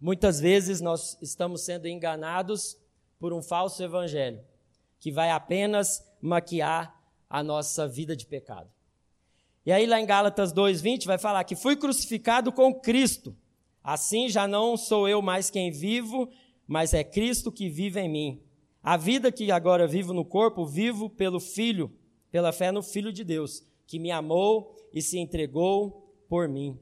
muitas 0.00 0.40
vezes 0.40 0.80
nós 0.80 1.18
estamos 1.20 1.62
sendo 1.62 1.86
enganados 1.86 2.76
por 3.18 3.32
um 3.32 3.42
falso 3.42 3.82
evangelho, 3.82 4.40
que 5.00 5.10
vai 5.10 5.30
apenas 5.30 6.04
maquiar 6.20 6.94
a 7.28 7.42
nossa 7.42 7.88
vida 7.88 8.16
de 8.16 8.26
pecado. 8.26 8.70
E 9.66 9.72
aí, 9.72 9.86
lá 9.86 9.98
em 9.98 10.06
Gálatas 10.06 10.52
2,20, 10.52 11.06
vai 11.06 11.18
falar 11.18 11.42
que 11.44 11.56
fui 11.56 11.74
crucificado 11.74 12.52
com 12.52 12.74
Cristo. 12.74 13.34
Assim 13.82 14.28
já 14.28 14.46
não 14.46 14.76
sou 14.76 15.08
eu 15.08 15.22
mais 15.22 15.48
quem 15.50 15.70
vivo, 15.70 16.30
mas 16.66 16.92
é 16.92 17.02
Cristo 17.02 17.50
que 17.50 17.68
vive 17.68 17.98
em 18.00 18.08
mim. 18.08 18.42
A 18.84 18.98
vida 18.98 19.32
que 19.32 19.50
agora 19.50 19.86
vivo 19.86 20.12
no 20.12 20.26
corpo, 20.26 20.66
vivo 20.66 21.08
pelo 21.08 21.40
Filho, 21.40 21.90
pela 22.30 22.52
fé 22.52 22.70
no 22.70 22.82
Filho 22.82 23.10
de 23.10 23.24
Deus, 23.24 23.64
que 23.86 23.98
me 23.98 24.10
amou 24.10 24.76
e 24.92 25.00
se 25.00 25.18
entregou 25.18 26.14
por 26.28 26.46
mim. 26.46 26.78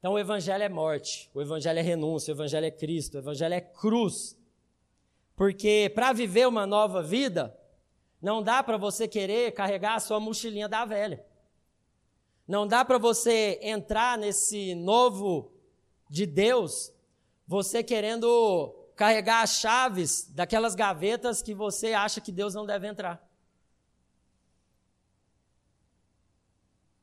Então 0.00 0.14
o 0.14 0.18
Evangelho 0.18 0.64
é 0.64 0.68
morte, 0.68 1.30
o 1.32 1.40
Evangelho 1.40 1.78
é 1.78 1.82
renúncia, 1.82 2.32
o 2.32 2.36
Evangelho 2.36 2.66
é 2.66 2.72
Cristo, 2.72 3.14
o 3.14 3.18
Evangelho 3.18 3.54
é 3.54 3.60
cruz. 3.60 4.36
Porque 5.36 5.92
para 5.94 6.12
viver 6.12 6.48
uma 6.48 6.66
nova 6.66 7.04
vida, 7.04 7.56
não 8.20 8.42
dá 8.42 8.60
para 8.60 8.76
você 8.76 9.06
querer 9.06 9.52
carregar 9.52 9.94
a 9.94 10.00
sua 10.00 10.18
mochilinha 10.18 10.68
da 10.68 10.84
velha. 10.84 11.24
Não 12.48 12.66
dá 12.66 12.84
para 12.84 12.98
você 12.98 13.60
entrar 13.62 14.18
nesse 14.18 14.74
novo 14.74 15.52
de 16.10 16.26
Deus, 16.26 16.92
você 17.46 17.84
querendo 17.84 18.75
carregar 18.96 19.42
as 19.42 19.60
chaves 19.60 20.26
daquelas 20.30 20.74
gavetas 20.74 21.42
que 21.42 21.54
você 21.54 21.92
acha 21.92 22.20
que 22.20 22.32
Deus 22.32 22.54
não 22.54 22.64
deve 22.64 22.88
entrar. 22.88 23.22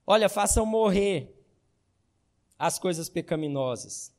Olha, 0.05 0.27
façam 0.27 0.65
morrer 0.65 1.33
as 2.57 2.79
coisas 2.79 3.07
pecaminosas. 3.07 4.12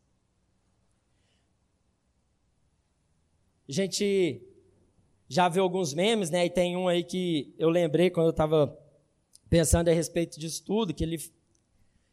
A 3.68 3.72
gente 3.72 4.40
já 5.28 5.48
viu 5.48 5.62
alguns 5.62 5.92
memes, 5.92 6.30
né? 6.30 6.46
E 6.46 6.50
tem 6.50 6.76
um 6.76 6.86
aí 6.86 7.02
que 7.02 7.54
eu 7.58 7.68
lembrei 7.68 8.08
quando 8.08 8.26
eu 8.26 8.30
estava 8.30 8.78
pensando 9.50 9.88
a 9.88 9.92
respeito 9.92 10.38
disso 10.38 10.64
tudo, 10.64 10.94
que 10.94 11.02
ele 11.02 11.18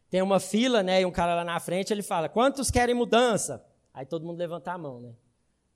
tem 0.09 0.21
uma 0.21 0.39
fila, 0.39 0.81
né? 0.81 1.01
E 1.01 1.05
um 1.05 1.11
cara 1.11 1.35
lá 1.35 1.43
na 1.43 1.59
frente, 1.59 1.93
ele 1.93 2.03
fala: 2.03 2.27
Quantos 2.27 2.71
querem 2.71 2.95
mudança? 2.95 3.65
Aí 3.93 4.05
todo 4.05 4.25
mundo 4.25 4.37
levanta 4.37 4.71
a 4.71 4.77
mão, 4.77 4.99
né? 4.99 5.13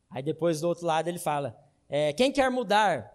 Aí 0.10 0.24
depois 0.24 0.62
do 0.62 0.68
outro 0.68 0.86
lado 0.86 1.08
ele 1.08 1.20
fala: 1.20 1.58
é, 1.89 2.13
Quem 2.13 2.32
quer 2.32 2.50
mudar? 2.50 3.12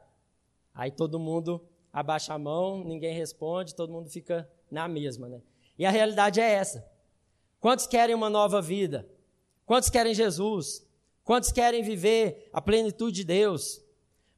Aí 0.75 0.91
todo 0.91 1.19
mundo 1.19 1.63
abaixa 1.93 2.35
a 2.35 2.39
mão, 2.39 2.85
ninguém 2.85 3.15
responde, 3.15 3.75
todo 3.75 3.93
mundo 3.93 4.09
fica 4.09 4.49
na 4.71 4.87
mesma, 4.87 5.29
né? 5.29 5.41
E 5.79 5.85
a 5.85 5.91
realidade 5.91 6.41
é 6.41 6.51
essa. 6.51 6.87
Quantos 7.59 7.87
querem 7.87 8.15
uma 8.15 8.31
nova 8.31 8.63
vida? 8.63 9.09
Quantos 9.67 9.91
querem 9.91 10.15
Jesus? 10.15 10.87
Quantos 11.25 11.53
querem 11.53 11.83
viver 11.83 12.49
a 12.53 12.61
plenitude 12.61 13.17
de 13.17 13.25
Deus? 13.25 13.83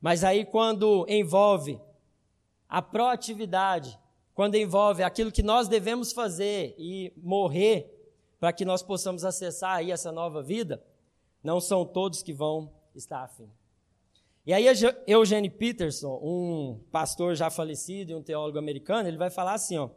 Mas 0.01 0.25
aí 0.25 0.45
quando 0.45 1.07
envolve 1.09 1.81
a 2.69 2.83
proatividade, 2.83 3.99
quando 4.35 4.57
envolve 4.57 5.03
aquilo 5.03 5.31
que 5.31 5.43
nós 5.43 5.69
devemos 5.69 6.12
fazer 6.12 6.75
e 6.79 7.12
morrer 7.17 7.88
para 8.41 8.53
que 8.53 8.65
nós 8.65 8.83
possamos 8.83 9.25
acessar 9.25 9.77
aí 9.77 9.91
essa 9.93 10.11
nova 10.11 10.43
vida, 10.43 10.83
não 11.42 11.61
são 11.61 11.85
todos 11.85 12.22
que 12.22 12.33
vão 12.33 12.72
estar 12.94 13.22
afim. 13.22 13.50
E 14.44 14.52
aí 14.52 14.66
Eugene 15.07 15.48
Peterson, 15.48 16.18
um 16.22 16.81
pastor 16.90 17.37
já 17.37 17.48
falecido 17.48 18.11
e 18.11 18.14
um 18.14 18.22
teólogo 18.22 18.59
americano, 18.59 19.09
ele 19.09 19.16
vai 19.16 19.31
falar 19.31 19.55
assim, 19.55 19.78
ó: 19.78 19.90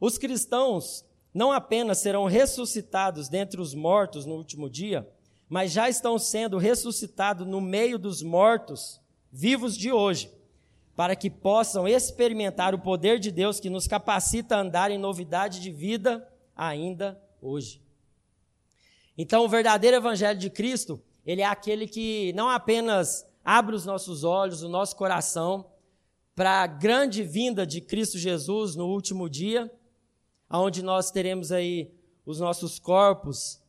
Os 0.00 0.16
cristãos 0.16 1.04
não 1.32 1.52
apenas 1.52 1.98
serão 1.98 2.24
ressuscitados 2.24 3.28
dentre 3.28 3.60
os 3.60 3.74
mortos 3.74 4.24
no 4.24 4.34
último 4.34 4.70
dia, 4.70 5.06
mas 5.48 5.72
já 5.72 5.88
estão 5.88 6.18
sendo 6.18 6.56
ressuscitados 6.56 7.46
no 7.46 7.60
meio 7.60 7.98
dos 7.98 8.22
mortos 8.22 9.00
vivos 9.30 9.76
de 9.76 9.92
hoje 9.92 10.30
para 10.96 11.14
que 11.14 11.28
possam 11.28 11.86
experimentar 11.86 12.74
o 12.74 12.78
poder 12.78 13.18
de 13.18 13.30
Deus 13.30 13.60
que 13.60 13.68
nos 13.68 13.86
capacita 13.86 14.56
a 14.56 14.60
andar 14.60 14.90
em 14.90 14.96
novidade 14.96 15.60
de 15.60 15.70
vida 15.70 16.26
ainda 16.56 17.20
hoje. 17.40 17.85
Então, 19.16 19.44
o 19.44 19.48
verdadeiro 19.48 19.96
evangelho 19.96 20.38
de 20.38 20.50
Cristo, 20.50 21.00
ele 21.24 21.42
é 21.42 21.46
aquele 21.46 21.86
que 21.86 22.32
não 22.34 22.50
apenas 22.50 23.26
abre 23.44 23.74
os 23.74 23.86
nossos 23.86 24.24
olhos, 24.24 24.62
o 24.62 24.68
nosso 24.68 24.94
coração 24.96 25.66
para 26.34 26.62
a 26.62 26.66
grande 26.66 27.22
vinda 27.22 27.66
de 27.66 27.80
Cristo 27.80 28.18
Jesus 28.18 28.76
no 28.76 28.86
último 28.86 29.28
dia, 29.28 29.72
aonde 30.48 30.82
nós 30.82 31.10
teremos 31.10 31.50
aí 31.50 31.90
os 32.26 32.38
nossos 32.38 32.78
corpos 32.78 33.62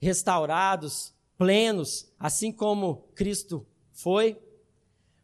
restaurados, 0.00 1.14
plenos, 1.38 2.12
assim 2.18 2.50
como 2.50 3.08
Cristo 3.14 3.64
foi, 3.92 4.36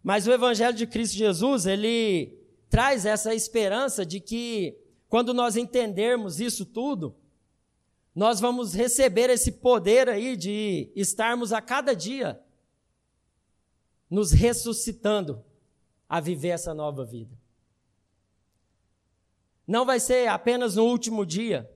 mas 0.02 0.26
o 0.26 0.32
Evangelho 0.32 0.76
de 0.76 0.86
Cristo 0.86 1.16
Jesus, 1.16 1.66
ele 1.66 2.38
traz 2.68 3.04
essa 3.04 3.34
esperança 3.34 4.06
de 4.06 4.20
que, 4.20 4.78
quando 5.08 5.34
nós 5.34 5.56
entendermos 5.56 6.40
isso 6.40 6.64
tudo, 6.64 7.14
nós 8.14 8.40
vamos 8.40 8.74
receber 8.74 9.30
esse 9.30 9.52
poder 9.52 10.08
aí 10.08 10.36
de 10.36 10.90
estarmos 10.94 11.52
a 11.52 11.60
cada 11.60 11.94
dia 11.94 12.40
nos 14.10 14.32
ressuscitando 14.32 15.44
a 16.08 16.18
viver 16.20 16.48
essa 16.48 16.74
nova 16.74 17.04
vida. 17.04 17.38
Não 19.66 19.86
vai 19.86 20.00
ser 20.00 20.28
apenas 20.28 20.74
no 20.74 20.84
último 20.84 21.24
dia, 21.24 21.70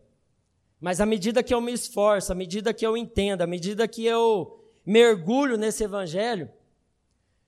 mas 0.80 1.00
à 1.00 1.06
medida 1.06 1.42
que 1.42 1.54
eu 1.54 1.60
me 1.60 1.72
esforço, 1.72 2.32
à 2.32 2.34
medida 2.34 2.74
que 2.74 2.84
eu 2.84 2.96
entendo, 2.96 3.42
à 3.42 3.46
medida 3.46 3.86
que 3.86 4.04
eu 4.04 4.60
mergulho 4.84 5.56
nesse 5.56 5.84
evangelho, 5.84 6.50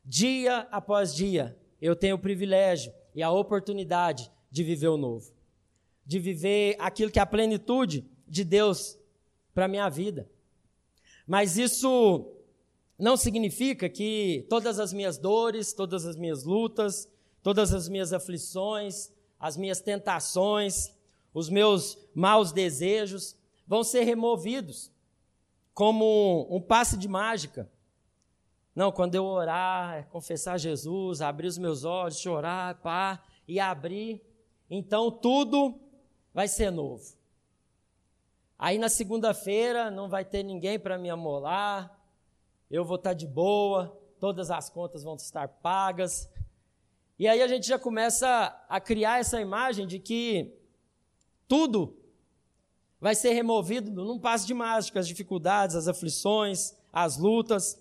Dia 0.09 0.69
após 0.71 1.13
dia, 1.13 1.59
eu 1.83 1.97
tenho 1.97 2.15
o 2.15 2.19
privilégio 2.19 2.93
e 3.13 3.25
a 3.25 3.31
oportunidade 3.33 4.31
de 4.49 4.63
viver 4.63 4.87
o 4.87 4.97
novo, 4.97 5.33
de 6.07 6.21
viver 6.21 6.77
aquilo 6.79 7.11
que 7.11 7.19
é 7.19 7.23
a 7.23 7.27
plenitude 7.27 8.09
de 8.27 8.45
Deus 8.45 8.99
para 9.55 9.65
a 9.65 9.69
minha 9.69 9.89
vida. 9.89 10.29
Mas 11.27 11.57
isso 11.57 12.33
não 12.99 13.17
significa 13.17 13.89
que 13.89 14.47
todas 14.49 14.79
as 14.79 14.93
minhas 14.93 15.19
dores, 15.19 15.73
todas 15.73 16.05
as 16.07 16.17
minhas 16.17 16.45
lutas, 16.45 17.09
todas 17.43 17.73
as 17.73 17.89
minhas 17.89 18.13
aflições, 18.13 19.11
as 19.39 19.57
minhas 19.57 19.81
tentações, 19.81 20.93
os 21.33 21.51
meus 21.51 21.99
maus 22.15 22.53
desejos 22.53 23.37
vão 23.67 23.85
ser 23.85 24.05
removidos 24.05 24.91
como 25.75 26.47
um 26.51 26.61
passe 26.61 26.97
de 26.97 27.07
mágica. 27.07 27.71
Não, 28.75 28.93
quando 28.93 29.15
eu 29.15 29.25
orar, 29.25 30.09
confessar 30.09 30.59
Jesus, 30.59 31.21
abrir 31.21 31.47
os 31.47 31.59
meus 31.59 31.85
olhos, 31.85 32.19
chorar, 32.19 32.81
pá, 32.81 33.23
e 33.49 33.61
abrir, 33.61 34.23
então 34.71 35.11
tudo 35.11 35.79
vai 36.33 36.49
ser 36.49 36.71
novo. 36.71 37.16
Aí 38.59 38.79
na 38.79 38.89
segunda-feira 38.89 39.91
não 39.91 40.09
vai 40.09 40.25
ter 40.25 40.43
ninguém 40.43 40.79
para 40.79 40.97
me 40.97 41.11
amolar, 41.11 41.95
eu 42.71 42.85
vou 42.85 42.97
estar 42.97 43.11
tá 43.11 43.15
de 43.15 43.27
boa, 43.27 44.01
todas 44.19 44.51
as 44.51 44.71
contas 44.71 45.03
vão 45.03 45.17
estar 45.17 45.47
pagas. 45.49 46.29
E 47.19 47.29
aí 47.29 47.43
a 47.43 47.49
gente 47.49 47.67
já 47.67 47.79
começa 47.79 48.29
a 48.69 48.81
criar 48.81 49.21
essa 49.21 49.41
imagem 49.41 49.87
de 49.87 49.99
que 49.99 50.55
tudo 51.47 51.97
vai 53.01 53.15
ser 53.15 53.33
removido 53.33 53.91
num 53.91 54.19
passo 54.19 54.47
de 54.47 54.55
mágica, 54.55 55.01
as 55.01 55.07
dificuldades, 55.07 55.77
as 55.77 55.87
aflições, 55.87 56.75
as 56.93 57.19
lutas. 57.19 57.81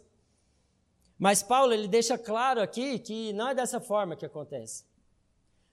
Mas 1.18 1.42
Paulo 1.42 1.74
ele 1.74 1.88
deixa 1.88 2.18
claro 2.18 2.62
aqui 2.62 3.00
que 3.00 3.32
não 3.34 3.50
é 3.50 3.56
dessa 3.56 3.80
forma 3.80 4.16
que 4.16 4.26
acontece. 4.26 4.84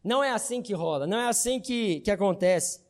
Não 0.02 0.22
é 0.22 0.30
assim 0.30 0.62
que 0.62 0.72
rola, 0.72 1.06
não 1.06 1.18
é 1.18 1.28
assim 1.28 1.60
que, 1.60 2.00
que 2.00 2.10
acontece. 2.10 2.80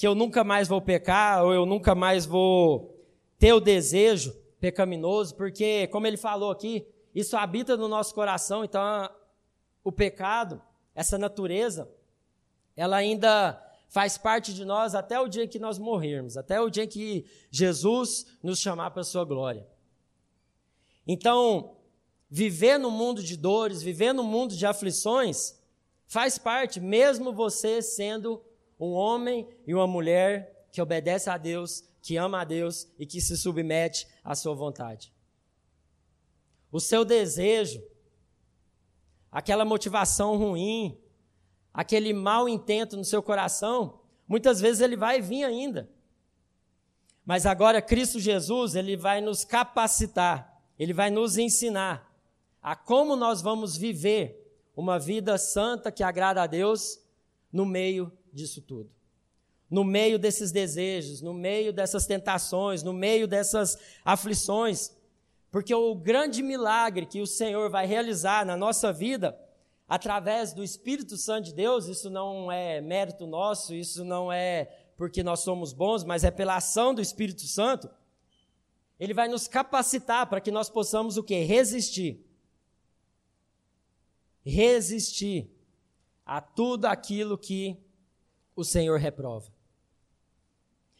Que 0.00 0.06
eu 0.06 0.14
nunca 0.14 0.42
mais 0.42 0.66
vou 0.66 0.80
pecar, 0.80 1.44
ou 1.44 1.52
eu 1.52 1.66
nunca 1.66 1.94
mais 1.94 2.24
vou 2.24 2.98
ter 3.38 3.52
o 3.52 3.60
desejo 3.60 4.34
pecaminoso, 4.58 5.34
porque, 5.34 5.88
como 5.88 6.06
ele 6.06 6.16
falou 6.16 6.50
aqui, 6.50 6.86
isso 7.14 7.36
habita 7.36 7.76
no 7.76 7.86
nosso 7.86 8.14
coração, 8.14 8.64
então 8.64 8.80
o 9.84 9.92
pecado, 9.92 10.62
essa 10.94 11.18
natureza, 11.18 11.86
ela 12.74 12.96
ainda 12.96 13.62
faz 13.90 14.16
parte 14.16 14.54
de 14.54 14.64
nós 14.64 14.94
até 14.94 15.20
o 15.20 15.28
dia 15.28 15.46
que 15.46 15.58
nós 15.58 15.78
morrermos, 15.78 16.38
até 16.38 16.58
o 16.58 16.70
dia 16.70 16.86
que 16.86 17.26
Jesus 17.50 18.24
nos 18.42 18.58
chamar 18.58 18.92
para 18.92 19.02
a 19.02 19.04
sua 19.04 19.26
glória. 19.26 19.68
Então, 21.06 21.76
viver 22.30 22.78
no 22.78 22.90
mundo 22.90 23.22
de 23.22 23.36
dores, 23.36 23.82
viver 23.82 24.14
no 24.14 24.24
mundo 24.24 24.56
de 24.56 24.64
aflições, 24.64 25.60
faz 26.06 26.38
parte, 26.38 26.80
mesmo 26.80 27.34
você 27.34 27.82
sendo 27.82 28.42
um 28.80 28.92
homem 28.92 29.46
e 29.66 29.74
uma 29.74 29.86
mulher 29.86 30.66
que 30.72 30.80
obedece 30.80 31.28
a 31.28 31.36
Deus, 31.36 31.84
que 32.00 32.16
ama 32.16 32.40
a 32.40 32.44
Deus 32.44 32.88
e 32.98 33.04
que 33.04 33.20
se 33.20 33.36
submete 33.36 34.08
à 34.24 34.34
sua 34.34 34.54
vontade. 34.54 35.12
O 36.72 36.80
seu 36.80 37.04
desejo, 37.04 37.82
aquela 39.30 39.64
motivação 39.64 40.38
ruim, 40.38 40.98
aquele 41.74 42.14
mau 42.14 42.48
intento 42.48 42.96
no 42.96 43.04
seu 43.04 43.22
coração, 43.22 44.00
muitas 44.26 44.60
vezes 44.60 44.80
ele 44.80 44.96
vai 44.96 45.20
vir 45.20 45.44
ainda. 45.44 45.90
Mas 47.24 47.44
agora 47.44 47.82
Cristo 47.82 48.18
Jesus, 48.18 48.74
ele 48.74 48.96
vai 48.96 49.20
nos 49.20 49.44
capacitar, 49.44 50.58
ele 50.78 50.94
vai 50.94 51.10
nos 51.10 51.36
ensinar 51.36 52.10
a 52.62 52.74
como 52.74 53.14
nós 53.14 53.42
vamos 53.42 53.76
viver 53.76 54.38
uma 54.74 54.98
vida 54.98 55.36
santa 55.36 55.92
que 55.92 56.02
agrada 56.02 56.42
a 56.42 56.46
Deus 56.46 56.98
no 57.52 57.66
meio 57.66 58.12
disso 58.32 58.60
tudo. 58.60 58.90
No 59.70 59.84
meio 59.84 60.18
desses 60.18 60.50
desejos, 60.50 61.20
no 61.20 61.32
meio 61.32 61.72
dessas 61.72 62.06
tentações, 62.06 62.82
no 62.82 62.92
meio 62.92 63.28
dessas 63.28 63.78
aflições. 64.04 64.96
Porque 65.50 65.74
o 65.74 65.94
grande 65.94 66.42
milagre 66.42 67.06
que 67.06 67.20
o 67.20 67.26
Senhor 67.26 67.70
vai 67.70 67.86
realizar 67.86 68.44
na 68.44 68.56
nossa 68.56 68.92
vida 68.92 69.38
através 69.88 70.52
do 70.52 70.62
Espírito 70.62 71.16
Santo 71.16 71.46
de 71.46 71.54
Deus, 71.54 71.86
isso 71.86 72.08
não 72.08 72.50
é 72.50 72.80
mérito 72.80 73.26
nosso, 73.26 73.74
isso 73.74 74.04
não 74.04 74.32
é 74.32 74.66
porque 74.96 75.22
nós 75.22 75.40
somos 75.40 75.72
bons, 75.72 76.04
mas 76.04 76.24
é 76.24 76.30
pela 76.30 76.56
ação 76.56 76.94
do 76.94 77.00
Espírito 77.00 77.42
Santo. 77.42 77.90
Ele 79.00 79.14
vai 79.14 79.28
nos 79.28 79.48
capacitar 79.48 80.28
para 80.28 80.40
que 80.40 80.50
nós 80.50 80.68
possamos 80.68 81.16
o 81.16 81.24
quê? 81.24 81.42
Resistir. 81.42 82.22
Resistir 84.44 85.50
a 86.24 86.40
tudo 86.40 86.84
aquilo 86.84 87.38
que 87.38 87.76
o 88.60 88.64
Senhor 88.64 88.98
reprova. 88.98 89.50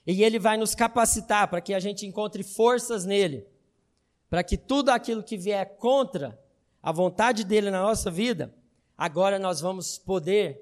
E 0.07 0.25
ele 0.25 0.39
vai 0.39 0.57
nos 0.57 0.75
capacitar 0.75 1.49
para 1.49 1.61
que 1.61 1.75
a 1.75 1.81
gente 1.81 2.07
encontre 2.07 2.43
forças 2.43 3.05
nele, 3.05 3.47
para 4.29 4.43
que 4.43 4.57
tudo 4.57 4.91
aquilo 4.91 5.23
que 5.23 5.37
vier 5.37 5.77
contra 5.77 6.39
a 6.83 6.91
vontade 6.91 7.45
dele 7.45 7.71
na 7.71 7.83
nossa 7.83 8.11
vida, 8.11 8.55
agora 8.97 9.39
nós 9.39 9.61
vamos 9.61 9.99
poder 9.99 10.61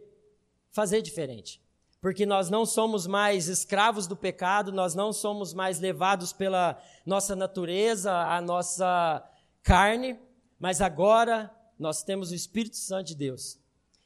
fazer 0.70 1.00
diferente. 1.00 1.62
Porque 2.00 2.24
nós 2.24 2.48
não 2.50 2.64
somos 2.64 3.06
mais 3.06 3.48
escravos 3.48 4.06
do 4.06 4.16
pecado, 4.16 4.70
nós 4.70 4.94
não 4.94 5.12
somos 5.12 5.52
mais 5.52 5.80
levados 5.80 6.32
pela 6.32 6.80
nossa 7.04 7.34
natureza, 7.34 8.12
a 8.12 8.40
nossa 8.40 9.24
carne, 9.62 10.18
mas 10.58 10.80
agora 10.80 11.50
nós 11.78 12.02
temos 12.02 12.30
o 12.30 12.34
Espírito 12.34 12.76
Santo 12.76 13.08
de 13.08 13.14
Deus. 13.14 13.58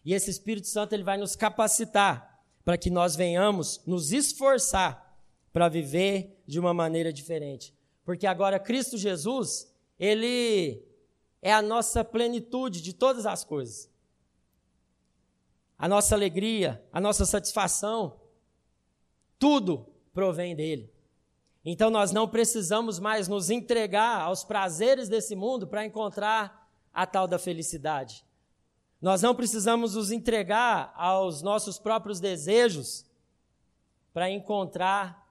E 0.05 0.15
esse 0.15 0.31
Espírito 0.31 0.67
Santo 0.67 0.95
ele 0.95 1.05
vai 1.05 1.17
nos 1.17 1.37
capacitar 1.37 2.32
para 2.65 2.79
que 2.79 2.91
nós 2.91 3.17
venhamos 3.17 3.81
nos 3.87 4.13
esforçar 4.13 5.17
para 5.53 5.69
viver 5.69 6.43
de 6.47 6.59
uma 6.59 6.73
maneira 6.73 7.13
diferente. 7.13 7.75
Porque 8.05 8.27
agora 8.27 8.59
Cristo 8.59 8.97
Jesus, 8.97 9.73
ele 9.99 10.83
é 11.41 11.53
a 11.53 11.63
nossa 11.63 12.05
plenitude 12.05 12.81
de 12.81 12.93
todas 12.93 13.27
as 13.27 13.45
coisas 13.45 13.93
a 15.83 15.89
nossa 15.89 16.15
alegria, 16.15 16.81
a 16.93 17.01
nossa 17.01 17.27
satisfação, 17.27 18.21
tudo 19.37 19.85
provém 20.15 20.55
dele. 20.55 20.95
Então 21.65 21.91
nós 21.91 22.13
não 22.13 22.29
precisamos 22.29 23.01
mais 23.01 23.27
nos 23.27 23.51
entregar 23.51 24.21
aos 24.21 24.45
prazeres 24.45 25.09
desse 25.09 25.35
mundo 25.35 25.67
para 25.67 25.85
encontrar 25.85 26.71
a 26.95 27.05
tal 27.05 27.27
da 27.27 27.37
felicidade. 27.37 28.25
Nós 29.03 29.21
não 29.21 29.35
precisamos 29.35 29.97
nos 29.97 30.13
entregar 30.13 30.95
aos 30.97 31.43
nossos 31.43 31.77
próprios 31.77 32.21
desejos 32.21 33.05
para 34.15 34.31
encontrar 34.31 35.29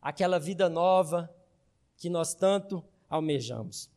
aquela 0.00 0.38
vida 0.38 0.68
nova 0.68 1.28
que 1.96 2.08
nós 2.08 2.32
tanto 2.32 2.80
almejamos. 3.10 3.90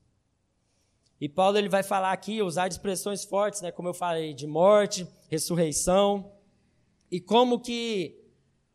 E 1.19 1.29
Paulo 1.29 1.59
ele 1.59 1.69
vai 1.69 1.83
falar 1.83 2.11
aqui, 2.11 2.41
usar 2.41 2.67
expressões 2.67 3.23
fortes, 3.23 3.61
né, 3.61 3.71
como 3.71 3.87
eu 3.87 3.93
falei, 3.93 4.33
de 4.33 4.47
morte, 4.47 5.07
ressurreição, 5.29 6.31
e 7.11 7.21
como 7.21 7.59
que 7.59 8.19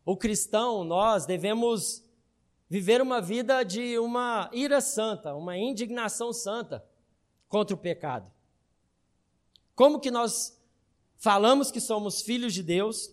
o 0.05 0.17
cristão, 0.17 0.85
nós 0.85 1.27
devemos 1.27 2.05
viver 2.69 3.03
uma 3.03 3.21
vida 3.21 3.65
de 3.65 3.99
uma 3.99 4.49
ira 4.53 4.81
santa, 4.81 5.35
uma 5.35 5.59
indignação 5.59 6.33
santa 6.33 6.87
contra 7.49 7.75
o 7.75 7.79
pecado. 7.79 8.36
Como 9.77 10.01
que 10.01 10.11
nós 10.11 10.59
falamos 11.19 11.71
que 11.71 11.81
somos 11.81 12.23
filhos 12.23 12.55
de 12.55 12.63
Deus, 12.63 13.13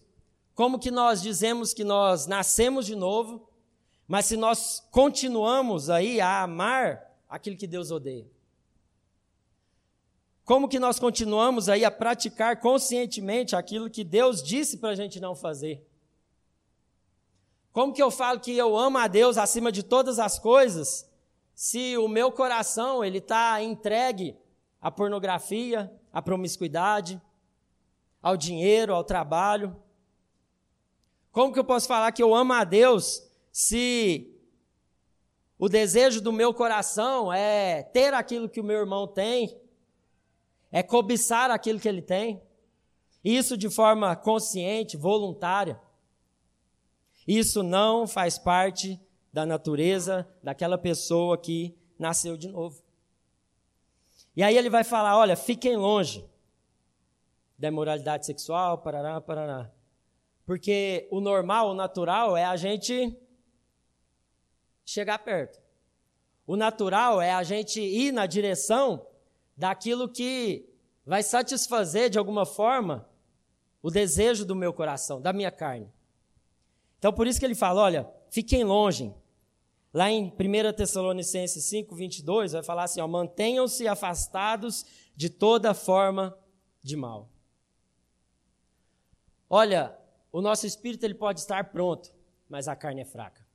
como 0.55 0.79
que 0.79 0.89
nós 0.89 1.21
dizemos 1.21 1.73
que 1.73 1.83
nós 1.83 2.25
nascemos 2.25 2.85
de 2.85 2.95
novo, 2.95 3.47
mas 4.07 4.27
se 4.27 4.37
nós 4.37 4.81
continuamos 4.89 5.89
aí 5.89 6.21
a 6.21 6.41
amar 6.41 7.11
aquilo 7.29 7.57
que 7.57 7.67
Deus 7.67 7.91
odeia. 7.91 8.25
Como 10.45 10.69
que 10.69 10.79
nós 10.79 10.99
continuamos 10.99 11.67
aí 11.67 11.83
a 11.83 11.91
praticar 11.91 12.59
conscientemente 12.59 13.55
aquilo 13.55 13.89
que 13.89 14.03
Deus 14.03 14.41
disse 14.41 14.77
para 14.77 14.89
a 14.89 14.95
gente 14.95 15.19
não 15.19 15.35
fazer? 15.35 15.85
Como 17.73 17.93
que 17.93 18.03
eu 18.03 18.11
falo 18.11 18.39
que 18.39 18.55
eu 18.55 18.77
amo 18.77 18.99
a 18.99 19.07
Deus 19.07 19.37
acima 19.37 19.71
de 19.71 19.83
todas 19.83 20.19
as 20.19 20.39
coisas, 20.39 21.09
se 21.55 21.97
o 21.97 22.07
meu 22.07 22.31
coração 22.31 23.03
ele 23.03 23.17
está 23.17 23.61
entregue 23.61 24.37
à 24.83 24.91
pornografia, 24.91 25.89
à 26.11 26.21
promiscuidade, 26.21 27.19
ao 28.21 28.35
dinheiro, 28.35 28.93
ao 28.93 29.03
trabalho? 29.03 29.73
Como 31.31 31.53
que 31.53 31.59
eu 31.59 31.63
posso 31.63 31.87
falar 31.87 32.11
que 32.11 32.21
eu 32.21 32.35
amo 32.35 32.51
a 32.51 32.65
Deus 32.65 33.25
se 33.49 34.29
o 35.57 35.69
desejo 35.69 36.19
do 36.19 36.33
meu 36.33 36.53
coração 36.53 37.31
é 37.31 37.81
ter 37.81 38.13
aquilo 38.13 38.49
que 38.49 38.59
o 38.59 38.63
meu 38.63 38.79
irmão 38.79 39.07
tem, 39.07 39.57
é 40.69 40.83
cobiçar 40.83 41.49
aquilo 41.49 41.79
que 41.79 41.87
ele 41.87 42.01
tem. 42.01 42.41
Isso 43.23 43.55
de 43.55 43.69
forma 43.69 44.13
consciente, 44.17 44.97
voluntária. 44.97 45.79
Isso 47.25 47.63
não 47.63 48.05
faz 48.05 48.37
parte 48.37 48.99
da 49.31 49.45
natureza 49.45 50.27
daquela 50.43 50.77
pessoa 50.77 51.37
que 51.37 51.73
nasceu 51.97 52.35
de 52.35 52.49
novo. 52.49 52.82
E 54.35 54.43
aí 54.43 54.57
ele 54.57 54.69
vai 54.69 54.83
falar: 54.83 55.17
olha, 55.17 55.35
fiquem 55.35 55.75
longe 55.75 56.25
da 57.57 57.67
imoralidade 57.67 58.25
sexual, 58.25 58.79
parará, 58.79 59.21
parará. 59.21 59.71
Porque 60.45 61.07
o 61.11 61.21
normal, 61.21 61.69
o 61.69 61.73
natural 61.73 62.35
é 62.35 62.43
a 62.43 62.55
gente 62.55 63.17
chegar 64.85 65.19
perto. 65.19 65.61
O 66.45 66.57
natural 66.57 67.21
é 67.21 67.31
a 67.31 67.43
gente 67.43 67.79
ir 67.79 68.11
na 68.11 68.25
direção 68.25 69.07
daquilo 69.55 70.09
que 70.09 70.69
vai 71.05 71.23
satisfazer 71.23 72.09
de 72.09 72.17
alguma 72.17 72.45
forma 72.45 73.07
o 73.81 73.89
desejo 73.89 74.45
do 74.45 74.55
meu 74.55 74.73
coração, 74.73 75.21
da 75.21 75.31
minha 75.31 75.51
carne. 75.51 75.91
Então 76.99 77.13
por 77.13 77.27
isso 77.27 77.39
que 77.39 77.45
ele 77.45 77.55
fala, 77.55 77.81
olha, 77.81 78.09
fiquem 78.29 78.63
longe. 78.63 79.13
Lá 79.93 80.09
em 80.09 80.25
1 80.25 80.73
Tessalonicenses 80.75 81.63
5, 81.65 81.93
22, 81.95 82.53
vai 82.53 82.63
falar 82.63 82.85
assim, 82.85 82.99
mantenham-se 83.01 83.87
afastados 83.87 84.85
de 85.15 85.29
toda 85.29 85.73
forma 85.75 86.35
de 86.81 86.95
mal. 86.95 87.29
Olha, 89.47 89.95
o 90.31 90.41
nosso 90.41 90.65
espírito 90.65 91.03
ele 91.03 91.13
pode 91.13 91.41
estar 91.41 91.71
pronto, 91.71 92.11
mas 92.49 92.67
a 92.67 92.75
carne 92.75 93.01
é 93.01 93.05
fraca. 93.05 93.45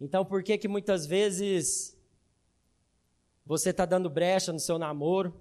Então 0.00 0.24
por 0.24 0.44
que 0.44 0.56
que 0.56 0.68
muitas 0.68 1.06
vezes 1.06 1.98
você 3.44 3.70
está 3.70 3.84
dando 3.84 4.08
brecha 4.08 4.52
no 4.52 4.60
seu 4.60 4.78
namoro? 4.78 5.34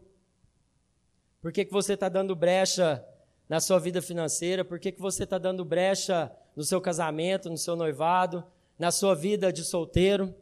Por 1.40 1.52
que, 1.52 1.64
que 1.64 1.72
você 1.72 1.94
está 1.94 2.10
dando 2.10 2.36
brecha 2.36 3.06
na 3.48 3.60
sua 3.60 3.80
vida 3.80 4.02
financeira? 4.02 4.66
Por 4.66 4.80
que, 4.80 4.92
que 4.92 5.00
você 5.00 5.26
está 5.26 5.38
dando 5.38 5.64
brecha 5.64 6.36
no 6.56 6.64
seu 6.64 6.82
casamento, 6.82 7.50
no 7.50 7.58
seu 7.58 7.76
noivado, 7.76 8.44
na 8.78 8.92
sua 8.92 9.16
vida 9.16 9.52
de 9.52 9.64
solteiro? 9.64 10.34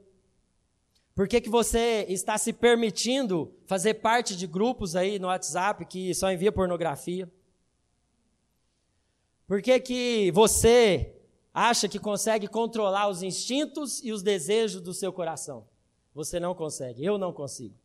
Por 1.16 1.28
que, 1.28 1.40
que 1.40 1.50
você 1.50 2.06
está 2.10 2.38
se 2.38 2.52
permitindo 2.52 3.54
fazer 3.66 3.96
parte 3.96 4.36
de 4.36 4.46
grupos 4.46 4.96
aí 4.96 5.18
no 5.18 5.28
WhatsApp 5.28 5.86
que 5.86 6.14
só 6.14 6.30
envia 6.30 6.52
pornografia? 6.52 7.32
Por 9.48 9.62
que, 9.62 9.80
que 9.80 10.32
você 10.32 11.16
acha 11.54 11.88
que 11.88 12.00
consegue 12.00 12.48
controlar 12.48 13.08
os 13.08 13.24
instintos 13.24 14.04
e 14.04 14.12
os 14.12 14.22
desejos 14.22 14.82
do 14.82 14.94
seu 14.94 15.14
coração? 15.14 15.66
Você 16.14 16.40
não 16.40 16.54
consegue, 16.54 17.06
eu 17.06 17.18
não 17.18 17.32
consigo. 17.32 17.76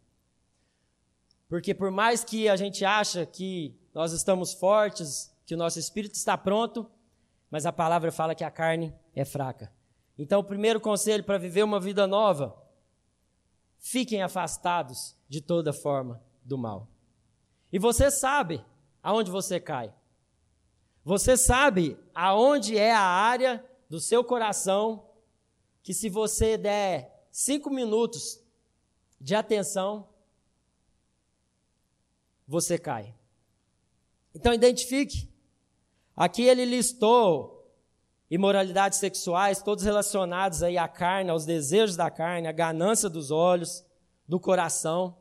Porque 1.48 1.72
por 1.72 1.90
mais 1.90 2.24
que 2.24 2.48
a 2.48 2.56
gente 2.56 2.84
acha 2.84 3.24
que 3.24 3.74
nós 3.94 4.12
estamos 4.12 4.52
fortes, 4.52 5.32
que 5.46 5.54
o 5.54 5.58
nosso 5.58 5.78
espírito 5.78 6.14
está 6.14 6.36
pronto, 6.36 6.88
mas 7.50 7.66
a 7.66 7.72
palavra 7.72 8.10
fala 8.10 8.34
que 8.34 8.44
a 8.44 8.50
carne 8.50 8.92
é 9.14 9.24
fraca. 9.24 9.70
Então, 10.22 10.40
o 10.40 10.44
primeiro 10.44 10.78
conselho 10.78 11.24
para 11.24 11.38
viver 11.38 11.62
uma 11.62 11.80
vida 11.80 12.06
nova, 12.06 12.54
fiquem 13.78 14.22
afastados 14.22 15.16
de 15.26 15.40
toda 15.40 15.72
forma 15.72 16.22
do 16.44 16.58
mal. 16.58 16.86
E 17.72 17.78
você 17.78 18.10
sabe 18.10 18.62
aonde 19.02 19.30
você 19.30 19.58
cai. 19.58 19.90
Você 21.02 21.38
sabe 21.38 21.98
aonde 22.14 22.76
é 22.76 22.92
a 22.92 23.00
área 23.00 23.64
do 23.88 23.98
seu 23.98 24.22
coração 24.22 25.08
que 25.82 25.94
se 25.94 26.10
você 26.10 26.58
der 26.58 27.26
cinco 27.30 27.70
minutos 27.70 28.44
de 29.18 29.34
atenção, 29.34 30.06
você 32.46 32.76
cai. 32.76 33.14
Então 34.34 34.52
identifique. 34.52 35.32
Aqui 36.14 36.42
ele 36.42 36.66
listou 36.66 37.59
imoralidades 38.30 38.98
sexuais, 38.98 39.60
todos 39.60 39.84
relacionados 39.84 40.62
aí 40.62 40.78
à 40.78 40.86
carne, 40.86 41.30
aos 41.30 41.44
desejos 41.44 41.96
da 41.96 42.10
carne, 42.10 42.46
à 42.46 42.52
ganância 42.52 43.08
dos 43.08 43.30
olhos, 43.30 43.84
do 44.28 44.38
coração. 44.38 45.16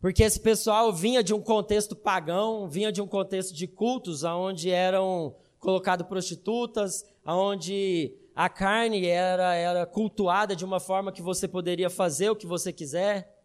Porque 0.00 0.22
esse 0.22 0.40
pessoal 0.40 0.92
vinha 0.92 1.22
de 1.22 1.34
um 1.34 1.40
contexto 1.42 1.94
pagão, 1.94 2.68
vinha 2.68 2.90
de 2.90 3.02
um 3.02 3.06
contexto 3.06 3.52
de 3.52 3.66
cultos, 3.66 4.22
onde 4.24 4.70
eram 4.70 5.36
colocadas 5.58 6.06
prostitutas, 6.06 7.04
onde 7.26 8.16
a 8.34 8.48
carne 8.48 9.04
era, 9.06 9.54
era 9.54 9.84
cultuada 9.84 10.54
de 10.56 10.64
uma 10.64 10.80
forma 10.80 11.12
que 11.12 11.20
você 11.20 11.46
poderia 11.46 11.90
fazer 11.90 12.30
o 12.30 12.36
que 12.36 12.46
você 12.46 12.72
quiser, 12.72 13.36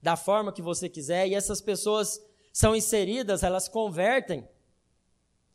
da 0.00 0.14
forma 0.14 0.52
que 0.52 0.60
você 0.60 0.88
quiser, 0.88 1.26
e 1.26 1.34
essas 1.34 1.60
pessoas 1.60 2.20
são 2.52 2.76
inseridas, 2.76 3.42
elas 3.42 3.68
convertem 3.68 4.46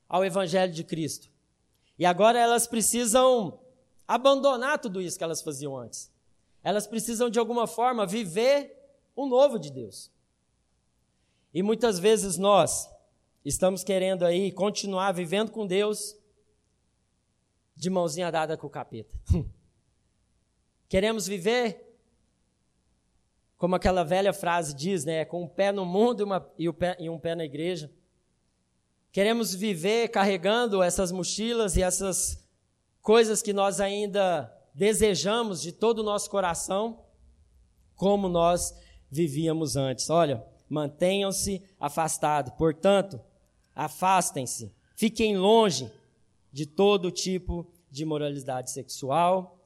ao 0.10 0.26
Evangelho 0.26 0.74
de 0.74 0.84
Cristo. 0.84 1.30
E 1.98 2.06
agora 2.06 2.40
elas 2.40 2.68
precisam 2.68 3.60
abandonar 4.08 4.80
tudo 4.80 5.02
isso 5.02 5.18
que 5.18 5.24
elas 5.24 5.42
faziam 5.42 5.78
antes. 5.78 6.12
Elas 6.64 6.86
precisam, 6.86 7.30
de 7.30 7.40
alguma 7.40 7.66
forma, 7.66 8.06
viver 8.06 8.76
o 9.16 9.26
novo 9.26 9.58
de 9.58 9.72
Deus. 9.72 10.12
E 11.54 11.64
muitas 11.64 11.98
vezes 11.98 12.38
nós 12.38 12.90
estamos 13.44 13.84
querendo 13.84 14.24
aí 14.24 14.52
continuar 14.52 15.12
vivendo 15.12 15.52
com 15.52 15.66
Deus 15.66 16.16
de 17.76 17.90
mãozinha 17.90 18.32
dada 18.32 18.58
com 18.58 18.68
o 18.68 18.70
capeta. 18.70 19.16
Queremos 20.90 21.28
viver 21.28 21.88
como 23.58 23.76
aquela 23.76 24.04
velha 24.04 24.32
frase 24.34 24.74
diz, 24.74 25.04
né? 25.04 25.26
Com 25.26 25.44
um 25.44 25.48
pé 25.48 25.72
no 25.72 25.86
mundo 25.86 26.22
e, 26.22 26.24
uma, 26.24 26.54
e, 26.58 26.74
pé, 26.74 26.96
e 27.00 27.10
um 27.10 27.20
pé 27.20 27.36
na 27.36 27.44
igreja. 27.44 27.92
Queremos 29.18 29.56
viver 29.56 30.10
carregando 30.10 30.84
essas 30.84 31.12
mochilas 31.12 31.76
e 31.76 31.82
essas 31.82 32.48
coisas 33.02 33.42
que 33.42 33.52
nós 33.52 33.82
ainda 33.82 34.48
desejamos 34.76 35.60
de 35.60 35.72
todo 35.72 36.00
o 36.02 36.04
nosso 36.04 36.30
coração, 36.30 37.04
como 37.96 38.30
nós 38.30 38.76
vivíamos 39.10 39.76
antes. 39.76 40.12
Olha, 40.12 40.46
mantenham-se 40.70 41.64
afastados. 41.80 42.54
Portanto, 42.60 43.20
afastem-se, 43.74 44.72
fiquem 44.96 45.36
longe 45.36 45.92
de 46.54 46.68
todo 46.68 47.10
tipo 47.10 47.66
de 47.90 48.06
moralidade 48.06 48.70
sexual, 48.70 49.60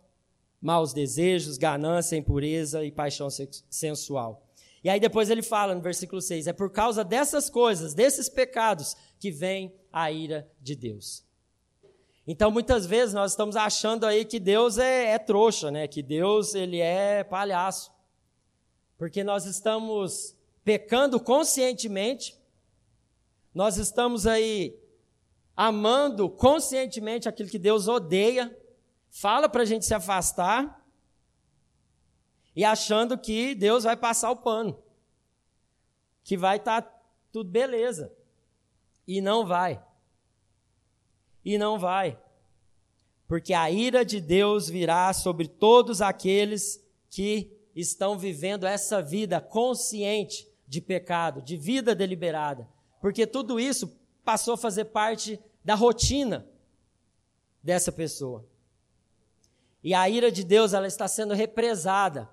maus 0.62 0.94
desejos, 0.94 1.58
ganância, 1.58 2.16
impureza 2.16 2.86
e 2.86 2.90
paixão 2.90 3.28
sensual. 3.70 4.48
E 4.84 4.90
aí 4.90 5.00
depois 5.00 5.30
ele 5.30 5.44
fala 5.44 5.76
no 5.76 5.82
versículo 5.82 6.22
6: 6.22 6.48
é 6.48 6.54
por 6.54 6.72
causa 6.72 7.04
dessas 7.04 7.50
coisas, 7.50 7.94
desses 7.94 8.28
pecados, 8.30 8.96
que 9.20 9.32
vem 9.32 9.76
a 9.92 10.12
ira 10.12 10.50
de 10.60 10.76
Deus. 10.76 11.24
Então 12.26 12.52
muitas 12.52 12.86
vezes 12.86 13.14
nós 13.14 13.32
estamos 13.32 13.56
achando 13.56 14.06
aí 14.06 14.26
que 14.26 14.40
Deus 14.40 14.78
é, 14.78 15.12
é 15.12 15.20
trouxa, 15.20 15.70
né? 15.72 15.88
Que 15.88 16.02
Deus 16.02 16.56
ele 16.56 16.80
é 16.80 17.24
palhaço, 17.24 17.92
porque 18.98 19.24
nós 19.24 19.46
estamos 19.46 20.36
pecando 20.64 21.20
conscientemente, 21.20 22.40
nós 23.54 23.78
estamos 23.78 24.26
aí 24.26 24.80
amando 25.56 26.30
conscientemente 26.30 27.28
aquilo 27.28 27.50
que 27.50 27.60
Deus 27.60 27.88
odeia, 27.88 28.56
fala 29.10 29.50
para 29.50 29.64
a 29.64 29.66
gente 29.66 29.86
se 29.86 29.94
afastar, 29.94 30.81
e 32.56 32.66
achando 32.66 33.18
que 33.18 33.56
Deus 33.56 33.84
vai 33.84 33.96
passar 33.96 34.32
o 34.32 34.36
pano, 34.36 34.78
que 36.24 36.38
vai 36.38 36.58
estar 36.58 36.82
tá 36.82 37.02
tudo 37.32 37.50
beleza. 37.50 38.14
E 39.08 39.22
não 39.22 39.46
vai. 39.46 39.82
E 41.44 41.58
não 41.58 41.80
vai. 41.80 42.18
Porque 43.28 43.54
a 43.54 43.72
ira 43.72 44.04
de 44.04 44.20
Deus 44.20 44.70
virá 44.70 45.12
sobre 45.14 45.48
todos 45.48 46.02
aqueles 46.02 46.84
que 47.10 47.58
estão 47.76 48.18
vivendo 48.18 48.66
essa 48.66 49.02
vida 49.02 49.40
consciente 49.40 50.48
de 50.68 50.82
pecado, 50.82 51.42
de 51.42 51.56
vida 51.56 51.96
deliberada. 51.96 52.68
Porque 53.00 53.26
tudo 53.26 53.60
isso 53.60 53.98
passou 54.24 54.54
a 54.54 54.58
fazer 54.58 54.86
parte 54.86 55.40
da 55.64 55.76
rotina 55.76 56.48
dessa 57.64 57.92
pessoa. 57.92 58.46
E 59.84 59.94
a 59.94 60.08
ira 60.10 60.32
de 60.32 60.44
Deus 60.44 60.74
ela 60.74 60.88
está 60.88 61.08
sendo 61.08 61.34
represada. 61.34 62.30